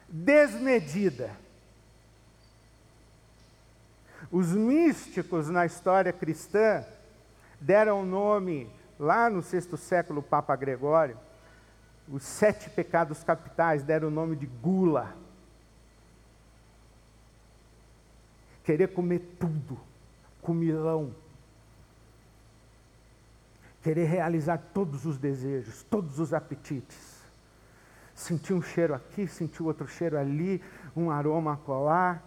desmedida. 0.07 1.31
Os 4.31 4.47
místicos 4.47 5.49
na 5.49 5.65
história 5.65 6.11
cristã 6.11 6.83
deram 7.59 8.01
o 8.01 8.05
nome, 8.05 8.69
lá 8.99 9.29
no 9.29 9.41
sexto 9.41 9.77
século, 9.77 10.21
Papa 10.21 10.55
Gregório, 10.55 11.17
os 12.07 12.23
sete 12.23 12.69
pecados 12.69 13.23
capitais 13.23 13.83
deram 13.83 14.07
o 14.07 14.11
nome 14.11 14.35
de 14.35 14.47
gula. 14.47 15.15
Querer 18.63 18.93
comer 18.93 19.19
tudo, 19.39 19.79
comilão. 20.41 21.13
Querer 23.83 24.05
realizar 24.05 24.57
todos 24.73 25.05
os 25.05 25.17
desejos, 25.17 25.83
todos 25.83 26.19
os 26.19 26.33
apetites 26.33 27.18
sentiu 28.19 28.57
um 28.57 28.61
cheiro 28.61 28.93
aqui, 28.93 29.27
sentiu 29.27 29.65
outro 29.65 29.87
cheiro 29.87 30.17
ali, 30.17 30.61
um 30.95 31.09
aroma 31.09 31.57
colar, 31.65 32.21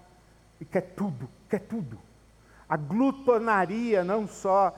e 0.59 0.65
quer 0.65 0.81
tudo, 0.81 1.29
quer 1.51 1.61
tudo. 1.61 1.99
A 2.67 2.77
glutonaria 2.77 4.03
não 4.03 4.27
só 4.27 4.75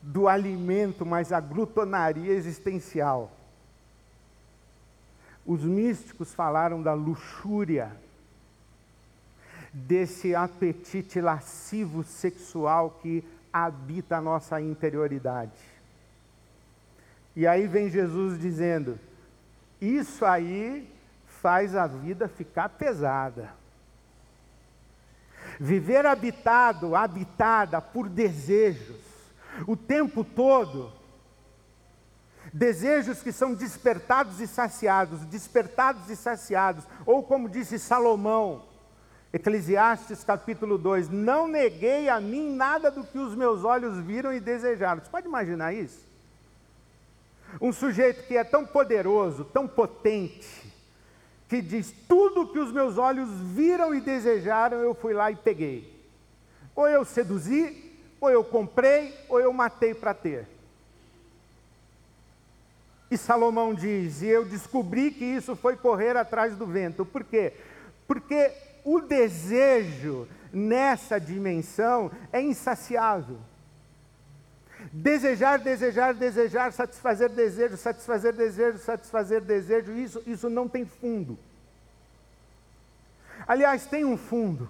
do 0.00 0.26
alimento, 0.26 1.04
mas 1.04 1.30
a 1.30 1.40
glutonaria 1.40 2.32
existencial. 2.32 3.30
Os 5.44 5.62
místicos 5.62 6.32
falaram 6.32 6.82
da 6.82 6.94
luxúria, 6.94 7.92
desse 9.72 10.34
apetite 10.34 11.20
lascivo 11.20 12.02
sexual 12.02 12.98
que 13.02 13.22
habita 13.52 14.16
a 14.16 14.22
nossa 14.22 14.58
interioridade. 14.60 15.52
E 17.36 17.46
aí 17.46 17.66
vem 17.66 17.90
Jesus 17.90 18.38
dizendo: 18.38 18.98
isso 19.80 20.24
aí 20.24 20.90
faz 21.26 21.76
a 21.76 21.86
vida 21.86 22.28
ficar 22.28 22.70
pesada. 22.70 23.52
Viver 25.60 26.06
habitado, 26.06 26.96
habitada 26.96 27.80
por 27.80 28.08
desejos, 28.08 28.96
o 29.66 29.76
tempo 29.76 30.24
todo, 30.24 30.90
desejos 32.52 33.22
que 33.22 33.30
são 33.30 33.54
despertados 33.54 34.40
e 34.40 34.46
saciados, 34.46 35.24
despertados 35.26 36.08
e 36.08 36.16
saciados, 36.16 36.84
ou 37.04 37.22
como 37.22 37.48
disse 37.48 37.78
Salomão, 37.78 38.64
Eclesiastes 39.34 40.22
capítulo 40.22 40.78
2: 40.78 41.08
Não 41.08 41.48
neguei 41.48 42.08
a 42.08 42.20
mim 42.20 42.54
nada 42.54 42.88
do 42.88 43.02
que 43.02 43.18
os 43.18 43.34
meus 43.34 43.64
olhos 43.64 43.98
viram 43.98 44.32
e 44.32 44.38
desejaram. 44.38 45.02
Você 45.02 45.10
pode 45.10 45.26
imaginar 45.26 45.72
isso? 45.72 46.13
Um 47.60 47.72
sujeito 47.72 48.26
que 48.26 48.36
é 48.36 48.44
tão 48.44 48.66
poderoso, 48.66 49.44
tão 49.44 49.66
potente, 49.66 50.72
que 51.48 51.60
diz: 51.62 51.92
tudo 52.08 52.48
que 52.48 52.58
os 52.58 52.72
meus 52.72 52.98
olhos 52.98 53.28
viram 53.54 53.94
e 53.94 54.00
desejaram, 54.00 54.78
eu 54.78 54.94
fui 54.94 55.14
lá 55.14 55.30
e 55.30 55.36
peguei. 55.36 55.92
Ou 56.74 56.88
eu 56.88 57.04
seduzi, 57.04 57.92
ou 58.20 58.30
eu 58.30 58.42
comprei, 58.42 59.14
ou 59.28 59.40
eu 59.40 59.52
matei 59.52 59.94
para 59.94 60.14
ter. 60.14 60.48
E 63.10 63.16
Salomão 63.16 63.74
diz: 63.74 64.22
e 64.22 64.26
eu 64.26 64.44
descobri 64.44 65.10
que 65.10 65.24
isso 65.24 65.54
foi 65.54 65.76
correr 65.76 66.16
atrás 66.16 66.56
do 66.56 66.66
vento. 66.66 67.04
Por 67.04 67.22
quê? 67.22 67.52
Porque 68.06 68.50
o 68.84 69.00
desejo 69.00 70.26
nessa 70.52 71.20
dimensão 71.20 72.10
é 72.32 72.40
insaciável. 72.40 73.38
Desejar, 74.92 75.58
desejar, 75.58 76.14
desejar, 76.14 76.72
satisfazer 76.72 77.30
desejo, 77.30 77.76
satisfazer 77.76 78.32
desejo, 78.32 78.78
satisfazer 78.78 79.40
desejo, 79.40 79.92
isso, 79.92 80.22
isso 80.26 80.50
não 80.50 80.68
tem 80.68 80.84
fundo. 80.84 81.38
Aliás, 83.46 83.86
tem 83.86 84.04
um 84.04 84.16
fundo. 84.16 84.68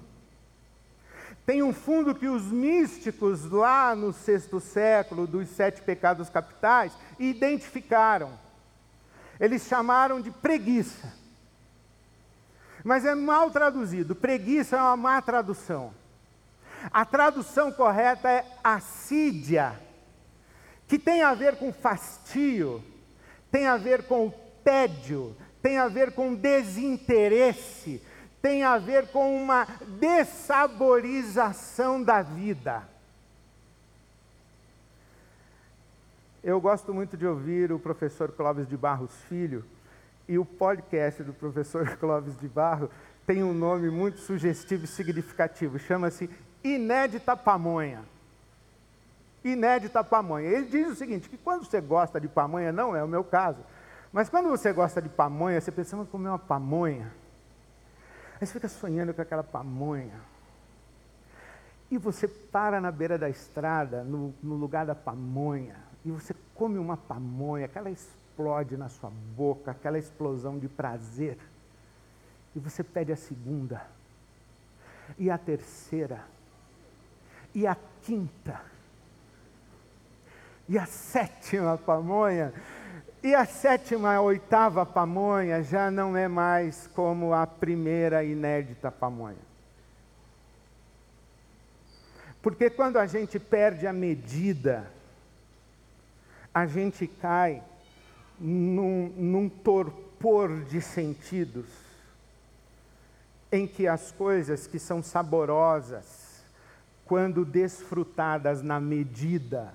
Tem 1.46 1.62
um 1.62 1.74
fundo 1.74 2.14
que 2.14 2.26
os 2.26 2.44
místicos 2.44 3.50
lá 3.50 3.94
no 3.94 4.12
sexto 4.12 4.60
século, 4.60 5.26
dos 5.26 5.48
sete 5.50 5.82
pecados 5.82 6.30
capitais, 6.30 6.92
identificaram. 7.18 8.32
Eles 9.38 9.66
chamaram 9.66 10.20
de 10.20 10.30
preguiça. 10.30 11.12
Mas 12.82 13.04
é 13.04 13.14
mal 13.14 13.50
traduzido. 13.50 14.14
Preguiça 14.14 14.76
é 14.76 14.80
uma 14.80 14.96
má 14.96 15.20
tradução. 15.20 15.92
A 16.90 17.04
tradução 17.04 17.72
correta 17.72 18.28
é 18.28 18.44
assídia, 18.62 19.78
que 20.86 20.98
tem 20.98 21.22
a 21.22 21.32
ver 21.34 21.56
com 21.56 21.72
fastio, 21.72 22.82
tem 23.50 23.66
a 23.66 23.76
ver 23.76 24.04
com 24.04 24.32
tédio, 24.62 25.36
tem 25.62 25.78
a 25.78 25.88
ver 25.88 26.12
com 26.12 26.34
desinteresse, 26.34 28.00
tem 28.42 28.62
a 28.62 28.78
ver 28.78 29.08
com 29.08 29.34
uma 29.36 29.66
dessaborização 29.98 32.00
da 32.02 32.22
vida. 32.22 32.82
Eu 36.42 36.60
gosto 36.60 36.92
muito 36.92 37.16
de 37.16 37.26
ouvir 37.26 37.72
o 37.72 37.78
professor 37.78 38.30
Clóvis 38.32 38.68
de 38.68 38.76
Barros 38.76 39.14
Filho, 39.28 39.64
e 40.28 40.38
o 40.38 40.44
podcast 40.44 41.22
do 41.22 41.32
professor 41.32 41.86
Clóvis 41.98 42.38
de 42.38 42.48
Barro 42.48 42.90
tem 43.26 43.42
um 43.42 43.54
nome 43.54 43.90
muito 43.90 44.18
sugestivo 44.18 44.84
e 44.84 44.88
significativo, 44.88 45.78
chama-se 45.78 46.28
Inédita 46.62 47.36
Pamonha. 47.36 48.02
Inédita 49.44 50.02
Pamonha. 50.02 50.48
Ele 50.48 50.66
diz 50.66 50.88
o 50.88 50.94
seguinte, 50.94 51.28
que 51.28 51.36
quando 51.36 51.64
você 51.64 51.80
gosta 51.80 52.18
de 52.18 52.26
pamonha, 52.26 52.72
não 52.72 52.96
é 52.96 53.04
o 53.04 53.08
meu 53.08 53.22
caso, 53.22 53.58
mas 54.12 54.28
quando 54.28 54.48
você 54.48 54.72
gosta 54.72 55.02
de 55.02 55.08
pamonha, 55.08 55.60
você 55.60 55.70
pensa, 55.70 55.96
vamos 55.96 56.10
comer 56.10 56.28
uma 56.28 56.38
pamonha. 56.38 57.12
Aí 58.40 58.46
você 58.46 58.52
fica 58.52 58.68
sonhando 58.68 59.12
com 59.12 59.20
aquela 59.20 59.42
pamonha. 59.42 60.20
E 61.90 61.98
você 61.98 62.26
para 62.26 62.80
na 62.80 62.90
beira 62.90 63.18
da 63.18 63.28
estrada, 63.28 64.02
no, 64.02 64.34
no 64.42 64.54
lugar 64.54 64.86
da 64.86 64.94
pamonha, 64.94 65.76
e 66.04 66.10
você 66.10 66.34
come 66.54 66.78
uma 66.78 66.96
pamonha, 66.96 67.66
aquela 67.66 67.90
explode 67.90 68.76
na 68.76 68.88
sua 68.88 69.10
boca, 69.36 69.70
aquela 69.72 69.98
explosão 69.98 70.58
de 70.58 70.68
prazer. 70.68 71.38
E 72.54 72.58
você 72.58 72.82
pede 72.82 73.12
a 73.12 73.16
segunda, 73.16 73.84
e 75.18 75.30
a 75.30 75.36
terceira, 75.36 76.24
e 77.54 77.66
a 77.66 77.76
quinta, 78.02 78.60
e 80.68 80.78
a 80.78 80.86
sétima 80.86 81.76
pamonha. 81.76 82.52
E 83.22 83.34
a 83.34 83.46
sétima, 83.46 84.14
a 84.14 84.20
oitava 84.20 84.84
pamonha 84.84 85.62
já 85.62 85.90
não 85.90 86.16
é 86.16 86.28
mais 86.28 86.86
como 86.88 87.32
a 87.32 87.46
primeira 87.46 88.22
inédita 88.22 88.90
pamonha. 88.90 89.54
Porque 92.42 92.68
quando 92.68 92.98
a 92.98 93.06
gente 93.06 93.38
perde 93.38 93.86
a 93.86 93.92
medida, 93.92 94.90
a 96.52 96.66
gente 96.66 97.06
cai 97.06 97.62
num, 98.38 99.08
num 99.16 99.48
torpor 99.48 100.64
de 100.64 100.82
sentidos, 100.82 101.66
em 103.50 103.66
que 103.66 103.88
as 103.88 104.12
coisas 104.12 104.66
que 104.66 104.78
são 104.78 105.02
saborosas, 105.02 106.44
quando 107.06 107.44
desfrutadas 107.44 108.62
na 108.62 108.78
medida, 108.78 109.72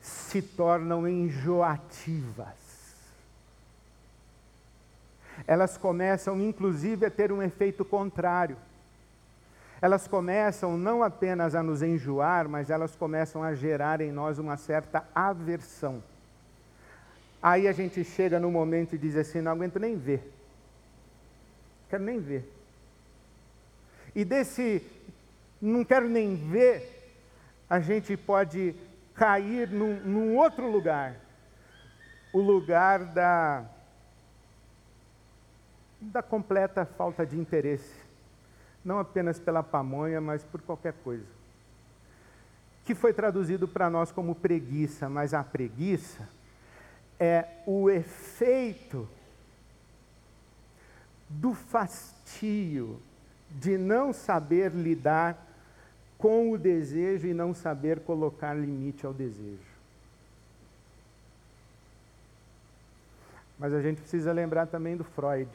se 0.00 0.40
tornam 0.40 1.06
enjoativas 1.06 2.60
elas 5.46 5.76
começam 5.76 6.40
inclusive 6.40 7.06
a 7.06 7.10
ter 7.10 7.32
um 7.32 7.42
efeito 7.42 7.84
contrário. 7.84 8.56
Elas 9.82 10.06
começam 10.06 10.76
não 10.76 11.02
apenas 11.02 11.54
a 11.54 11.62
nos 11.62 11.82
enjoar, 11.82 12.48
mas 12.48 12.68
elas 12.68 12.94
começam 12.94 13.42
a 13.42 13.54
gerar 13.54 14.00
em 14.00 14.12
nós 14.12 14.38
uma 14.38 14.56
certa 14.56 15.04
aversão. 15.14 16.02
Aí 17.42 17.66
a 17.66 17.72
gente 17.72 18.04
chega 18.04 18.38
no 18.38 18.50
momento 18.50 18.94
e 18.94 18.98
diz 18.98 19.16
assim: 19.16 19.40
não 19.40 19.52
aguento 19.52 19.78
nem 19.78 19.96
ver. 19.96 20.22
Quero 21.88 22.02
nem 22.02 22.20
ver. 22.20 22.44
E 24.14 24.24
desse 24.24 24.86
não 25.60 25.84
quero 25.84 26.08
nem 26.08 26.36
ver, 26.36 27.10
a 27.68 27.80
gente 27.80 28.16
pode 28.16 28.74
cair 29.20 29.68
num, 29.68 30.00
num 30.00 30.36
outro 30.38 30.70
lugar 30.70 31.14
o 32.32 32.40
lugar 32.40 33.04
da 33.04 33.66
da 36.00 36.22
completa 36.22 36.86
falta 36.86 37.26
de 37.26 37.38
interesse, 37.38 37.94
não 38.82 38.98
apenas 38.98 39.38
pela 39.38 39.62
pamonha, 39.62 40.18
mas 40.18 40.42
por 40.42 40.62
qualquer 40.62 40.94
coisa. 41.04 41.26
Que 42.86 42.94
foi 42.94 43.12
traduzido 43.12 43.68
para 43.68 43.90
nós 43.90 44.10
como 44.10 44.34
preguiça, 44.34 45.10
mas 45.10 45.34
a 45.34 45.44
preguiça 45.44 46.26
é 47.18 47.46
o 47.66 47.90
efeito 47.90 49.06
do 51.28 51.52
fastio 51.52 52.98
de 53.50 53.76
não 53.76 54.14
saber 54.14 54.72
lidar 54.72 55.49
com 56.20 56.52
o 56.52 56.58
desejo 56.58 57.26
e 57.26 57.34
não 57.34 57.54
saber 57.54 58.00
colocar 58.00 58.54
limite 58.54 59.06
ao 59.06 59.12
desejo. 59.12 59.70
Mas 63.58 63.72
a 63.72 63.80
gente 63.80 64.00
precisa 64.00 64.32
lembrar 64.32 64.66
também 64.66 64.96
do 64.96 65.04
Freud. 65.04 65.50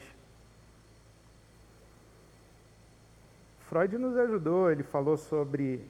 Freud 3.68 3.96
nos 3.96 4.16
ajudou, 4.16 4.70
ele 4.70 4.82
falou 4.82 5.16
sobre 5.16 5.84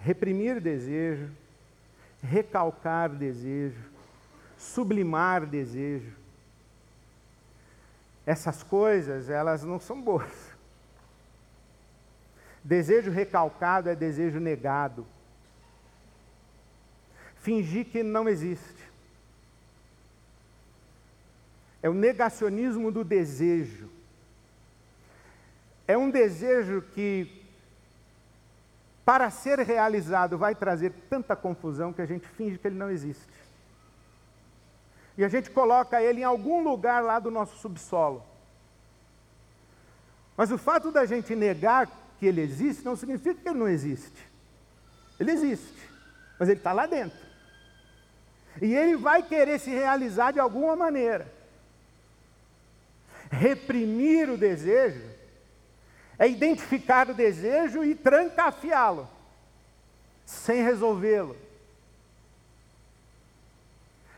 reprimir 0.00 0.60
desejo, 0.60 1.30
recalcar 2.22 3.08
desejo, 3.08 3.82
sublimar 4.58 5.46
desejo. 5.46 6.12
Essas 8.24 8.62
coisas, 8.62 9.28
elas 9.28 9.64
não 9.64 9.80
são 9.80 10.00
boas. 10.00 10.51
Desejo 12.64 13.10
recalcado 13.10 13.88
é 13.88 13.94
desejo 13.94 14.38
negado. 14.38 15.06
Fingir 17.36 17.86
que 17.86 18.02
não 18.02 18.28
existe. 18.28 18.82
É 21.82 21.90
o 21.90 21.94
negacionismo 21.94 22.92
do 22.92 23.02
desejo. 23.02 23.90
É 25.88 25.98
um 25.98 26.08
desejo 26.08 26.82
que, 26.94 27.42
para 29.04 29.28
ser 29.30 29.58
realizado, 29.58 30.38
vai 30.38 30.54
trazer 30.54 30.92
tanta 31.10 31.34
confusão 31.34 31.92
que 31.92 32.00
a 32.00 32.06
gente 32.06 32.28
finge 32.28 32.58
que 32.58 32.68
ele 32.68 32.76
não 32.76 32.88
existe. 32.88 33.32
E 35.18 35.24
a 35.24 35.28
gente 35.28 35.50
coloca 35.50 36.00
ele 36.00 36.20
em 36.20 36.24
algum 36.24 36.62
lugar 36.62 37.02
lá 37.02 37.18
do 37.18 37.30
nosso 37.30 37.56
subsolo. 37.58 38.24
Mas 40.36 40.52
o 40.52 40.56
fato 40.56 40.92
da 40.92 41.04
gente 41.04 41.34
negar 41.34 41.90
que 42.22 42.26
ele 42.26 42.40
existe 42.40 42.84
não 42.84 42.94
significa 42.94 43.34
que 43.34 43.48
ele 43.48 43.58
não 43.58 43.68
existe. 43.68 44.30
Ele 45.18 45.32
existe, 45.32 45.90
mas 46.38 46.48
ele 46.48 46.60
está 46.60 46.72
lá 46.72 46.86
dentro. 46.86 47.18
E 48.60 48.72
ele 48.72 48.96
vai 48.96 49.24
querer 49.24 49.58
se 49.58 49.70
realizar 49.70 50.30
de 50.30 50.38
alguma 50.38 50.76
maneira. 50.76 51.26
Reprimir 53.28 54.30
o 54.30 54.38
desejo 54.38 55.02
é 56.16 56.28
identificar 56.28 57.10
o 57.10 57.14
desejo 57.14 57.82
e 57.82 57.92
trancafiá-lo, 57.92 59.10
sem 60.24 60.62
resolvê-lo. 60.62 61.36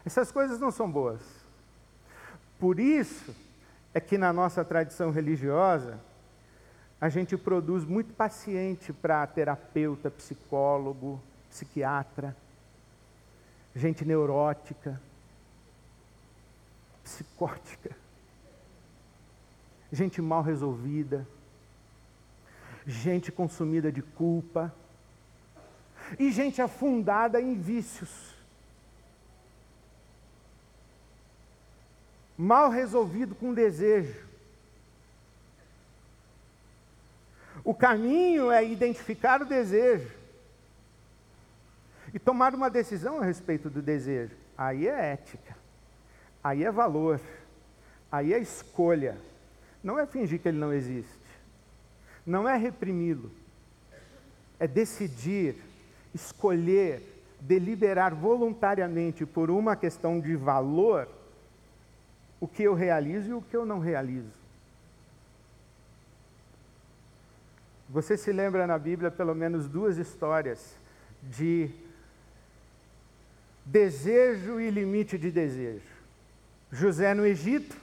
Essas 0.05 0.31
coisas 0.31 0.61
não 0.61 0.71
são 0.71 0.91
boas. 0.91 1.23
Por 2.61 2.79
isso 2.79 3.35
é 3.95 3.99
que 4.01 4.19
na 4.19 4.31
nossa 4.31 4.63
tradição 4.63 5.11
religiosa, 5.11 5.99
a 7.05 7.11
gente 7.11 7.37
produz 7.37 7.85
muito 7.85 8.15
paciente 8.15 8.91
para 8.91 9.27
terapeuta, 9.27 10.11
psicólogo, 10.11 11.21
psiquiatra, 11.51 12.35
gente 13.77 14.07
neurótica, 14.07 14.99
psicótica, 17.03 17.95
gente 19.93 20.23
mal 20.23 20.43
resolvida, 20.43 21.29
gente 22.87 23.31
consumida 23.31 23.93
de 23.93 24.01
culpa 24.01 24.75
e 26.19 26.33
gente 26.33 26.63
afundada 26.63 27.39
em 27.39 27.55
vícios. 27.55 28.35
Mal 32.39 32.71
resolvido 32.71 33.35
com 33.35 33.53
desejo. 33.53 34.25
O 37.65 37.75
caminho 37.75 38.51
é 38.51 38.63
identificar 38.63 39.41
o 39.41 39.47
desejo 39.47 40.11
e 42.13 42.19
tomar 42.19 42.55
uma 42.55 42.69
decisão 42.69 43.19
a 43.19 43.25
respeito 43.25 43.71
do 43.71 43.81
desejo. 43.81 44.37
Aí 44.57 44.87
é 44.87 45.13
ética, 45.13 45.57
aí 46.43 46.63
é 46.63 46.71
valor, 46.71 47.21
aí 48.13 48.35
é 48.35 48.39
escolha. 48.39 49.17
Não 49.83 49.99
é 49.99 50.07
fingir 50.07 50.41
que 50.41 50.49
ele 50.49 50.59
não 50.59 50.73
existe, 50.73 51.11
não 52.25 52.49
é 52.49 52.57
reprimi-lo, 52.57 53.31
é 54.61 54.67
decidir, 54.67 55.57
escolher, 56.15 57.03
deliberar 57.41 58.15
voluntariamente 58.15 59.27
por 59.27 59.51
uma 59.51 59.75
questão 59.75 60.21
de 60.21 60.37
valor 60.37 61.09
o 62.41 62.47
que 62.49 62.63
eu 62.63 62.75
realizo 62.75 63.31
e 63.31 63.35
o 63.35 63.43
que 63.43 63.57
eu 63.57 63.65
não 63.65 63.79
realizo. 63.79 64.44
Você 67.95 68.17
se 68.17 68.33
lembra 68.33 68.67
na 68.67 68.77
Bíblia 68.77 69.09
pelo 69.09 69.37
menos 69.37 69.69
duas 69.69 69.99
histórias 69.99 70.75
de 71.23 71.71
desejo 73.65 74.59
e 74.61 74.69
limite 74.69 75.17
de 75.17 75.31
desejo. 75.31 75.95
José 76.73 77.15
no 77.15 77.25
Egito, 77.25 77.77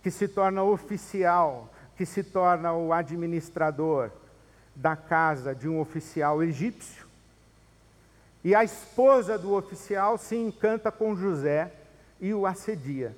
que 0.00 0.12
se 0.12 0.28
torna 0.28 0.62
oficial, 0.62 1.74
que 1.96 2.06
se 2.06 2.22
torna 2.22 2.72
o 2.72 2.92
administrador 2.92 4.12
da 4.76 4.94
casa 4.94 5.52
de 5.52 5.68
um 5.68 5.80
oficial 5.80 6.40
egípcio. 6.40 7.04
E 8.44 8.54
a 8.54 8.62
esposa 8.62 9.36
do 9.36 9.54
oficial 9.54 10.16
se 10.16 10.36
encanta 10.36 10.92
com 10.92 11.16
José 11.16 11.72
e 12.20 12.32
o 12.32 12.46
assedia. 12.46 13.12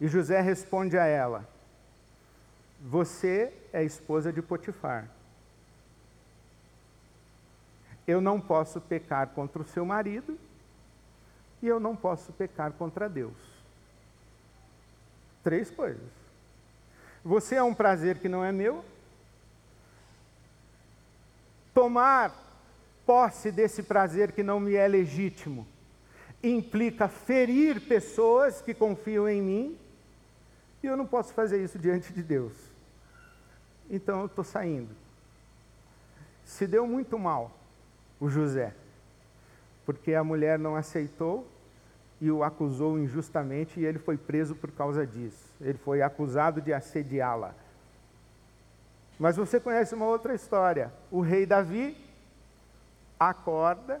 E 0.00 0.08
José 0.08 0.40
responde 0.40 0.96
a 0.96 1.04
ela: 1.04 1.52
Você 2.84 3.50
é 3.72 3.82
esposa 3.82 4.30
de 4.30 4.42
Potifar. 4.42 5.08
Eu 8.06 8.20
não 8.20 8.38
posso 8.38 8.78
pecar 8.80 9.28
contra 9.28 9.62
o 9.62 9.66
seu 9.66 9.86
marido 9.86 10.38
e 11.62 11.66
eu 11.66 11.80
não 11.80 11.96
posso 11.96 12.30
pecar 12.34 12.72
contra 12.72 13.08
Deus. 13.08 13.32
Três 15.42 15.70
coisas. 15.70 16.12
Você 17.24 17.54
é 17.54 17.62
um 17.62 17.74
prazer 17.74 18.18
que 18.18 18.28
não 18.28 18.44
é 18.44 18.52
meu. 18.52 18.84
Tomar 21.72 22.32
posse 23.06 23.50
desse 23.50 23.82
prazer 23.82 24.32
que 24.32 24.42
não 24.42 24.60
me 24.60 24.74
é 24.74 24.86
legítimo 24.86 25.66
implica 26.42 27.08
ferir 27.08 27.80
pessoas 27.80 28.60
que 28.60 28.74
confiam 28.74 29.26
em 29.26 29.40
mim, 29.40 29.78
e 30.82 30.86
eu 30.86 30.96
não 30.96 31.06
posso 31.06 31.32
fazer 31.32 31.64
isso 31.64 31.78
diante 31.78 32.12
de 32.12 32.22
Deus. 32.22 32.73
Então 33.90 34.20
eu 34.20 34.26
estou 34.26 34.44
saindo. 34.44 34.94
Se 36.44 36.66
deu 36.66 36.86
muito 36.86 37.18
mal 37.18 37.50
o 38.20 38.28
José, 38.28 38.74
porque 39.84 40.14
a 40.14 40.24
mulher 40.24 40.58
não 40.58 40.76
aceitou 40.76 41.46
e 42.20 42.30
o 42.30 42.42
acusou 42.42 42.98
injustamente 42.98 43.80
e 43.80 43.84
ele 43.84 43.98
foi 43.98 44.16
preso 44.16 44.54
por 44.54 44.70
causa 44.72 45.06
disso. 45.06 45.52
Ele 45.60 45.78
foi 45.78 46.02
acusado 46.02 46.60
de 46.60 46.72
assediá-la. 46.72 47.54
Mas 49.18 49.36
você 49.36 49.60
conhece 49.60 49.94
uma 49.94 50.06
outra 50.06 50.34
história. 50.34 50.92
O 51.10 51.20
rei 51.20 51.46
Davi 51.46 51.96
acorda 53.18 54.00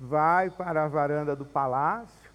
vai 0.00 0.48
para 0.48 0.84
a 0.84 0.88
varanda 0.88 1.36
do 1.36 1.44
palácio, 1.44 2.30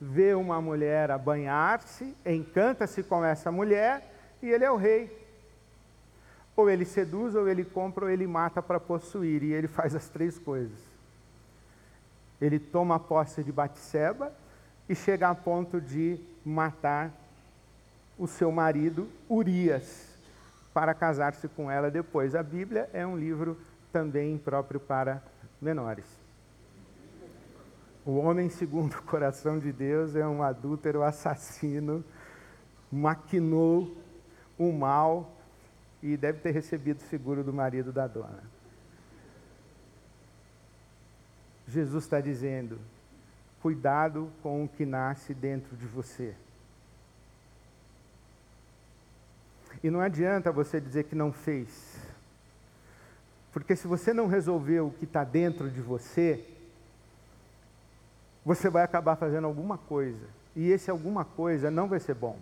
vê 0.00 0.32
uma 0.34 0.60
mulher 0.60 1.10
a 1.10 1.18
banhar-se, 1.18 2.16
encanta-se 2.24 3.02
com 3.02 3.24
essa 3.24 3.50
mulher 3.50 4.08
e 4.40 4.48
ele 4.48 4.64
é 4.64 4.70
o 4.70 4.76
rei. 4.76 5.27
Ou 6.58 6.68
ele 6.68 6.84
seduz, 6.84 7.36
ou 7.36 7.48
ele 7.48 7.64
compra, 7.64 8.06
ou 8.06 8.10
ele 8.10 8.26
mata 8.26 8.60
para 8.60 8.80
possuir, 8.80 9.44
e 9.44 9.52
ele 9.52 9.68
faz 9.68 9.94
as 9.94 10.08
três 10.08 10.40
coisas. 10.40 10.76
Ele 12.40 12.58
toma 12.58 12.98
posse 12.98 13.44
de 13.44 13.52
Batseba 13.52 14.32
e 14.88 14.94
chega 14.96 15.28
a 15.28 15.36
ponto 15.36 15.80
de 15.80 16.18
matar 16.44 17.12
o 18.18 18.26
seu 18.26 18.50
marido, 18.50 19.08
Urias, 19.30 20.08
para 20.74 20.92
casar-se 20.94 21.46
com 21.46 21.70
ela 21.70 21.92
depois. 21.92 22.34
A 22.34 22.42
Bíblia 22.42 22.90
é 22.92 23.06
um 23.06 23.16
livro 23.16 23.56
também 23.92 24.36
próprio 24.36 24.80
para 24.80 25.22
menores. 25.62 26.06
O 28.04 28.16
homem 28.16 28.48
segundo 28.48 28.94
o 28.94 29.02
coração 29.04 29.60
de 29.60 29.70
Deus 29.70 30.16
é 30.16 30.26
um 30.26 30.42
adúltero 30.42 31.04
assassino, 31.04 32.04
maquinou 32.90 33.96
o 34.58 34.72
mal 34.72 35.37
e 36.02 36.16
deve 36.16 36.40
ter 36.40 36.50
recebido 36.52 36.98
o 36.98 37.08
seguro 37.08 37.42
do 37.42 37.52
marido 37.52 37.92
da 37.92 38.06
dona. 38.06 38.42
Jesus 41.66 42.04
está 42.04 42.20
dizendo: 42.20 42.78
cuidado 43.60 44.30
com 44.42 44.64
o 44.64 44.68
que 44.68 44.86
nasce 44.86 45.34
dentro 45.34 45.76
de 45.76 45.86
você. 45.86 46.34
E 49.82 49.90
não 49.90 50.00
adianta 50.00 50.50
você 50.50 50.80
dizer 50.80 51.04
que 51.04 51.14
não 51.14 51.32
fez, 51.32 51.96
porque 53.52 53.76
se 53.76 53.86
você 53.86 54.12
não 54.12 54.26
resolveu 54.26 54.88
o 54.88 54.92
que 54.92 55.04
está 55.04 55.22
dentro 55.24 55.70
de 55.70 55.80
você, 55.80 56.44
você 58.44 58.70
vai 58.70 58.82
acabar 58.82 59.16
fazendo 59.16 59.46
alguma 59.46 59.76
coisa. 59.76 60.26
E 60.56 60.70
esse 60.70 60.90
alguma 60.90 61.24
coisa 61.24 61.70
não 61.70 61.86
vai 61.86 62.00
ser 62.00 62.14
bom. 62.14 62.38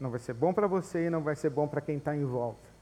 Não 0.00 0.10
vai 0.10 0.20
ser 0.20 0.32
bom 0.32 0.52
para 0.52 0.66
você 0.66 1.06
e 1.06 1.10
não 1.10 1.22
vai 1.22 1.36
ser 1.36 1.50
bom 1.50 1.66
para 1.66 1.80
quem 1.80 1.98
está 1.98 2.16
em 2.16 2.24
volta. 2.24 2.73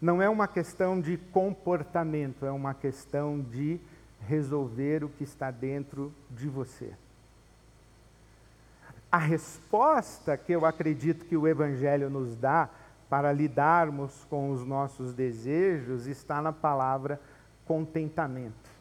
Não 0.00 0.22
é 0.22 0.28
uma 0.28 0.46
questão 0.46 1.00
de 1.00 1.16
comportamento, 1.16 2.46
é 2.46 2.50
uma 2.50 2.74
questão 2.74 3.40
de 3.40 3.80
resolver 4.26 5.04
o 5.04 5.08
que 5.08 5.24
está 5.24 5.50
dentro 5.50 6.12
de 6.30 6.48
você. 6.48 6.92
A 9.10 9.18
resposta 9.18 10.36
que 10.36 10.52
eu 10.52 10.66
acredito 10.66 11.24
que 11.24 11.36
o 11.36 11.48
Evangelho 11.48 12.10
nos 12.10 12.36
dá 12.36 12.68
para 13.08 13.32
lidarmos 13.32 14.24
com 14.28 14.50
os 14.50 14.64
nossos 14.64 15.14
desejos 15.14 16.06
está 16.06 16.42
na 16.42 16.52
palavra 16.52 17.20
contentamento. 17.64 18.78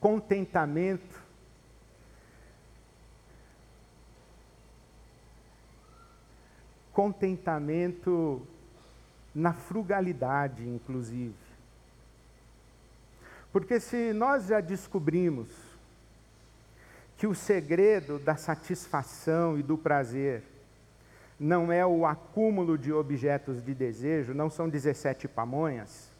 contentamento. 0.00 1.29
Contentamento 7.00 8.46
na 9.34 9.54
frugalidade, 9.54 10.68
inclusive. 10.68 11.32
Porque 13.50 13.80
se 13.80 14.12
nós 14.12 14.48
já 14.48 14.60
descobrimos 14.60 15.48
que 17.16 17.26
o 17.26 17.34
segredo 17.34 18.18
da 18.18 18.36
satisfação 18.36 19.58
e 19.58 19.62
do 19.62 19.78
prazer 19.78 20.42
não 21.38 21.72
é 21.72 21.86
o 21.86 22.04
acúmulo 22.04 22.76
de 22.76 22.92
objetos 22.92 23.64
de 23.64 23.72
desejo, 23.72 24.34
não 24.34 24.50
são 24.50 24.68
17 24.68 25.26
pamonhas, 25.26 26.10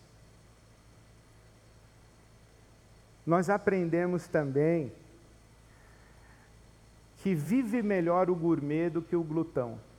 nós 3.26 3.50
aprendemos 3.50 4.26
também 4.26 4.90
que 7.18 7.34
vive 7.34 7.82
melhor 7.82 8.30
o 8.30 8.34
gourmet 8.34 8.88
do 8.88 9.02
que 9.02 9.14
o 9.14 9.22
glutão. 9.22 9.89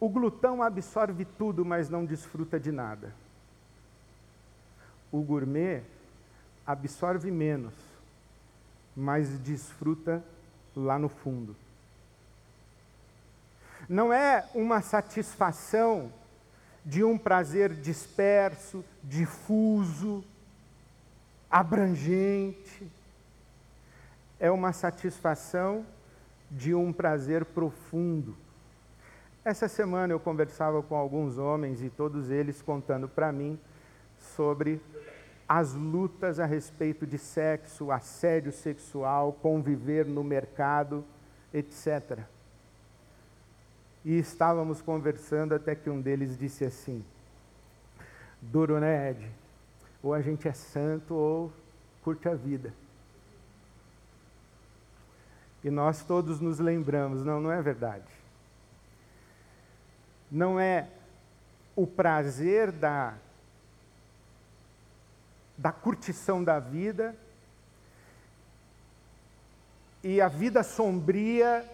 O 0.00 0.08
glutão 0.08 0.62
absorve 0.62 1.26
tudo, 1.26 1.62
mas 1.62 1.90
não 1.90 2.06
desfruta 2.06 2.58
de 2.58 2.72
nada. 2.72 3.12
O 5.12 5.20
gourmet 5.20 5.82
absorve 6.66 7.30
menos, 7.30 7.74
mas 8.96 9.28
desfruta 9.40 10.24
lá 10.74 10.98
no 10.98 11.10
fundo. 11.10 11.54
Não 13.88 14.12
é 14.12 14.48
uma 14.54 14.80
satisfação 14.80 16.10
de 16.84 17.04
um 17.04 17.18
prazer 17.18 17.74
disperso, 17.74 18.84
difuso, 19.02 20.24
abrangente. 21.50 22.90
É 24.38 24.50
uma 24.50 24.72
satisfação 24.72 25.84
de 26.50 26.74
um 26.74 26.92
prazer 26.92 27.44
profundo. 27.44 28.36
Essa 29.42 29.68
semana 29.68 30.12
eu 30.12 30.20
conversava 30.20 30.82
com 30.82 30.94
alguns 30.94 31.38
homens 31.38 31.82
e 31.82 31.88
todos 31.88 32.30
eles 32.30 32.60
contando 32.60 33.08
para 33.08 33.32
mim 33.32 33.58
sobre 34.18 34.80
as 35.48 35.72
lutas 35.72 36.38
a 36.38 36.44
respeito 36.44 37.06
de 37.06 37.16
sexo, 37.16 37.90
assédio 37.90 38.52
sexual, 38.52 39.32
conviver 39.32 40.04
no 40.04 40.22
mercado, 40.22 41.02
etc. 41.54 42.20
E 44.04 44.18
estávamos 44.18 44.82
conversando 44.82 45.54
até 45.54 45.74
que 45.74 45.88
um 45.88 46.02
deles 46.02 46.38
disse 46.38 46.64
assim: 46.64 47.02
Duro, 48.42 48.78
né, 48.78 49.10
Ed? 49.10 49.30
Ou 50.02 50.12
a 50.12 50.20
gente 50.20 50.46
é 50.46 50.52
santo 50.52 51.14
ou 51.14 51.50
curte 52.04 52.28
a 52.28 52.34
vida. 52.34 52.74
E 55.64 55.70
nós 55.70 56.04
todos 56.04 56.40
nos 56.40 56.58
lembramos, 56.58 57.24
não, 57.24 57.40
não 57.40 57.50
é 57.50 57.60
verdade. 57.60 58.19
Não 60.30 60.60
é 60.60 60.86
o 61.74 61.86
prazer 61.86 62.70
da 62.70 63.14
da 65.60 65.70
curtição 65.70 66.42
da 66.42 66.58
vida 66.58 67.14
e 70.02 70.18
a 70.18 70.28
vida 70.28 70.62
sombria 70.62 71.68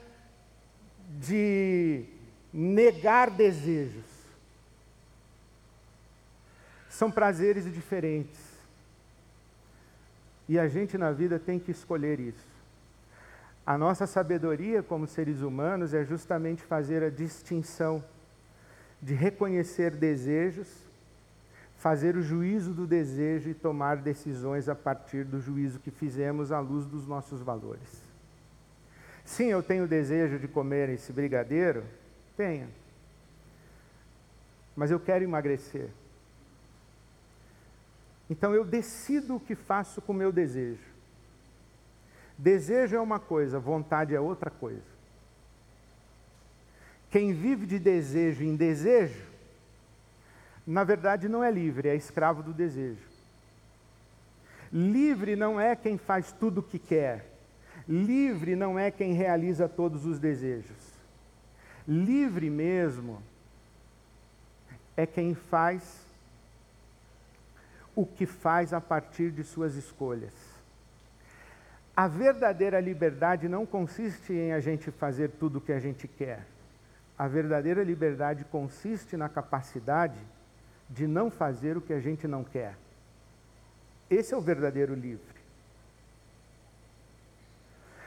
de 1.21 2.05
negar 2.53 3.31
desejos. 3.31 4.05
São 6.90 7.12
prazeres 7.12 7.73
diferentes. 7.73 8.40
E 10.49 10.59
a 10.59 10.66
gente 10.66 10.99
na 10.99 11.12
vida 11.12 11.38
tem 11.38 11.61
que 11.61 11.71
escolher 11.71 12.19
isso. 12.19 12.57
A 13.64 13.79
nossa 13.79 14.05
sabedoria 14.05 14.83
como 14.83 15.07
seres 15.07 15.42
humanos 15.42 15.95
é 15.95 16.05
justamente 16.05 16.62
fazer 16.62 17.05
a 17.05 17.11
distinção 17.11 18.03
de 19.00 19.14
reconhecer 19.14 19.90
desejos 19.92 20.87
fazer 21.78 22.16
o 22.16 22.22
juízo 22.22 22.72
do 22.72 22.87
desejo 22.87 23.50
e 23.50 23.54
tomar 23.54 23.98
decisões 23.98 24.68
a 24.68 24.74
partir 24.74 25.24
do 25.24 25.40
juízo 25.40 25.78
que 25.78 25.90
fizemos 25.90 26.50
à 26.50 26.59
luz 26.59 26.87
dos 26.87 27.06
nossos 27.06 27.40
valores. 27.40 28.02
Sim, 29.24 29.46
eu 29.46 29.62
tenho 29.62 29.87
desejo 29.87 30.38
de 30.38 30.48
comer 30.48 30.88
esse 30.88 31.12
brigadeiro? 31.12 31.85
Tenho. 32.37 32.68
Mas 34.74 34.90
eu 34.90 35.00
quero 35.00 35.24
emagrecer. 35.24 35.90
Então 38.28 38.54
eu 38.54 38.64
decido 38.64 39.37
o 39.37 39.40
que 39.40 39.54
faço 39.54 40.00
com 40.00 40.12
o 40.12 40.16
meu 40.16 40.32
desejo. 40.32 40.96
Desejo 42.38 42.96
é 42.96 43.00
uma 43.00 43.18
coisa, 43.18 43.59
vontade 43.59 44.14
é 44.14 44.20
outra 44.20 44.50
coisa. 44.50 44.95
Quem 47.16 47.33
vive 47.33 47.64
de 47.64 47.79
desejo 47.79 48.44
em 48.44 48.55
desejo, 48.55 49.24
na 50.66 50.85
verdade 50.85 51.31
não 51.31 51.42
é 51.42 51.50
livre, 51.50 51.88
é 51.88 51.96
escravo 51.96 52.42
do 52.42 52.52
desejo. 52.52 53.09
Livre 54.70 55.35
não 55.35 55.59
é 55.59 55.74
quem 55.74 55.96
faz 55.96 56.31
tudo 56.33 56.59
o 56.59 56.62
que 56.62 56.79
quer. 56.79 57.24
Livre 57.88 58.55
não 58.55 58.79
é 58.79 58.90
quem 58.90 59.14
realiza 59.14 59.66
todos 59.66 60.05
os 60.05 60.18
desejos. 60.18 60.76
Livre 61.88 62.50
mesmo 62.50 63.22
é 64.94 65.07
quem 65.07 65.35
faz 65.35 66.05
o 67.94 68.05
que 68.05 68.26
faz 68.26 68.74
a 68.74 68.81
partir 68.83 69.31
de 69.31 69.42
suas 69.42 69.74
escolhas. 69.74 70.35
A 71.96 72.09
verdadeira 72.09 72.79
liberdade 72.79 73.48
não 73.48 73.64
consiste 73.64 74.35
em 74.35 74.52
a 74.52 74.61
gente 74.61 74.90
fazer 74.90 75.31
tudo 75.31 75.57
o 75.57 75.62
que 75.62 75.72
a 75.72 75.81
gente 75.81 76.07
quer. 76.07 76.44
A 77.18 77.26
verdadeira 77.26 77.83
liberdade 77.83 78.44
consiste 78.44 79.16
na 79.16 79.29
capacidade 79.29 80.18
de 80.88 81.07
não 81.07 81.31
fazer 81.31 81.76
o 81.76 81.81
que 81.81 81.92
a 81.92 82.00
gente 82.00 82.29
não 82.29 82.44
quer. 82.44 82.76
Esse 84.11 84.35
é 84.35 84.37
o 84.37 84.40
verdadeiro 84.40 84.94
livre. 84.94 85.37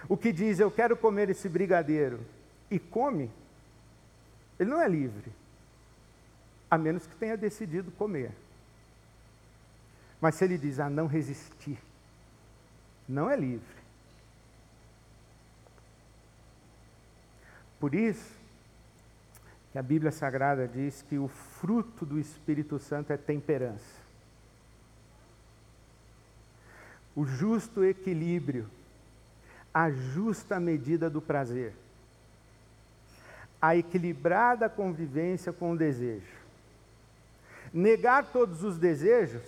O 0.07 0.15
que 0.15 0.31
diz 0.31 0.59
eu 0.59 0.71
quero 0.71 0.95
comer 0.95 1.29
esse 1.29 1.49
brigadeiro 1.49 2.19
e 2.69 2.79
come, 2.79 3.29
ele 4.59 4.69
não 4.69 4.81
é 4.81 4.87
livre, 4.87 5.31
a 6.69 6.77
menos 6.77 7.05
que 7.05 7.15
tenha 7.15 7.35
decidido 7.35 7.91
comer. 7.91 8.31
Mas 10.21 10.35
se 10.35 10.43
ele 10.43 10.57
diz 10.57 10.79
ah, 10.79 10.89
não 10.89 11.07
resistir, 11.07 11.79
não 13.07 13.29
é 13.29 13.35
livre. 13.35 13.79
Por 17.79 17.95
isso, 17.95 18.38
que 19.71 19.77
a 19.77 19.83
Bíblia 19.83 20.11
Sagrada 20.11 20.67
diz 20.67 21.03
que 21.03 21.17
o 21.17 21.27
fruto 21.27 22.05
do 22.05 22.19
Espírito 22.19 22.79
Santo 22.79 23.13
é 23.13 23.17
temperança. 23.17 23.99
O 27.15 27.25
justo 27.25 27.83
equilíbrio, 27.83 28.67
a 29.73 29.91
justa 29.91 30.59
medida 30.59 31.09
do 31.09 31.21
prazer, 31.21 31.73
a 33.61 33.75
equilibrada 33.75 34.69
convivência 34.69 35.53
com 35.53 35.71
o 35.71 35.77
desejo. 35.77 36.39
Negar 37.71 38.31
todos 38.31 38.63
os 38.63 38.77
desejos, 38.77 39.43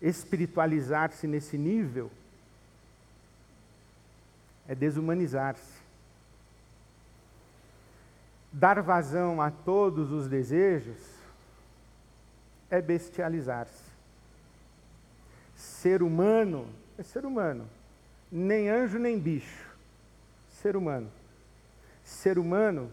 espiritualizar-se 0.00 1.26
nesse 1.26 1.58
nível, 1.58 2.10
é 4.70 4.74
desumanizar-se. 4.76 5.80
Dar 8.52 8.80
vazão 8.80 9.42
a 9.42 9.50
todos 9.50 10.12
os 10.12 10.28
desejos 10.28 10.96
é 12.70 12.80
bestializar-se. 12.80 13.90
Ser 15.56 16.04
humano 16.04 16.68
é 16.96 17.02
ser 17.02 17.26
humano, 17.26 17.68
nem 18.30 18.68
anjo 18.68 18.96
nem 18.96 19.18
bicho. 19.18 19.74
Ser 20.62 20.76
humano. 20.76 21.10
Ser 22.04 22.38
humano 22.38 22.92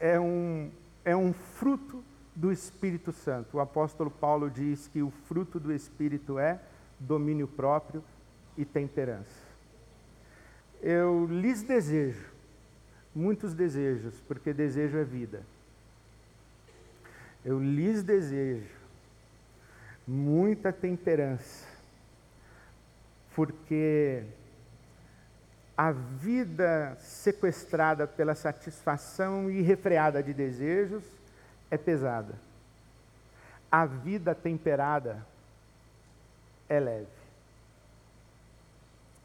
é 0.00 0.18
um, 0.18 0.70
é 1.04 1.14
um 1.14 1.34
fruto 1.34 2.02
do 2.34 2.50
Espírito 2.50 3.12
Santo. 3.12 3.58
O 3.58 3.60
apóstolo 3.60 4.10
Paulo 4.10 4.50
diz 4.50 4.88
que 4.88 5.02
o 5.02 5.10
fruto 5.10 5.60
do 5.60 5.70
Espírito 5.70 6.38
é 6.38 6.58
domínio 6.98 7.46
próprio 7.46 8.02
e 8.56 8.64
temperança 8.64 9.47
eu 10.82 11.26
lhes 11.26 11.62
desejo 11.62 12.28
muitos 13.14 13.52
desejos, 13.54 14.14
porque 14.28 14.52
desejo 14.52 14.96
é 14.96 15.04
vida. 15.04 15.42
Eu 17.44 17.58
lhes 17.58 18.02
desejo 18.02 18.78
muita 20.06 20.72
temperança, 20.72 21.66
porque 23.34 24.22
a 25.76 25.92
vida 25.92 26.96
sequestrada 26.98 28.06
pela 28.06 28.34
satisfação 28.34 29.50
irrefreada 29.50 30.22
de 30.22 30.32
desejos 30.32 31.04
é 31.70 31.76
pesada. 31.76 32.34
A 33.70 33.84
vida 33.84 34.34
temperada 34.34 35.24
é 36.68 36.80
leve. 36.80 37.06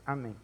Amém. 0.06 0.36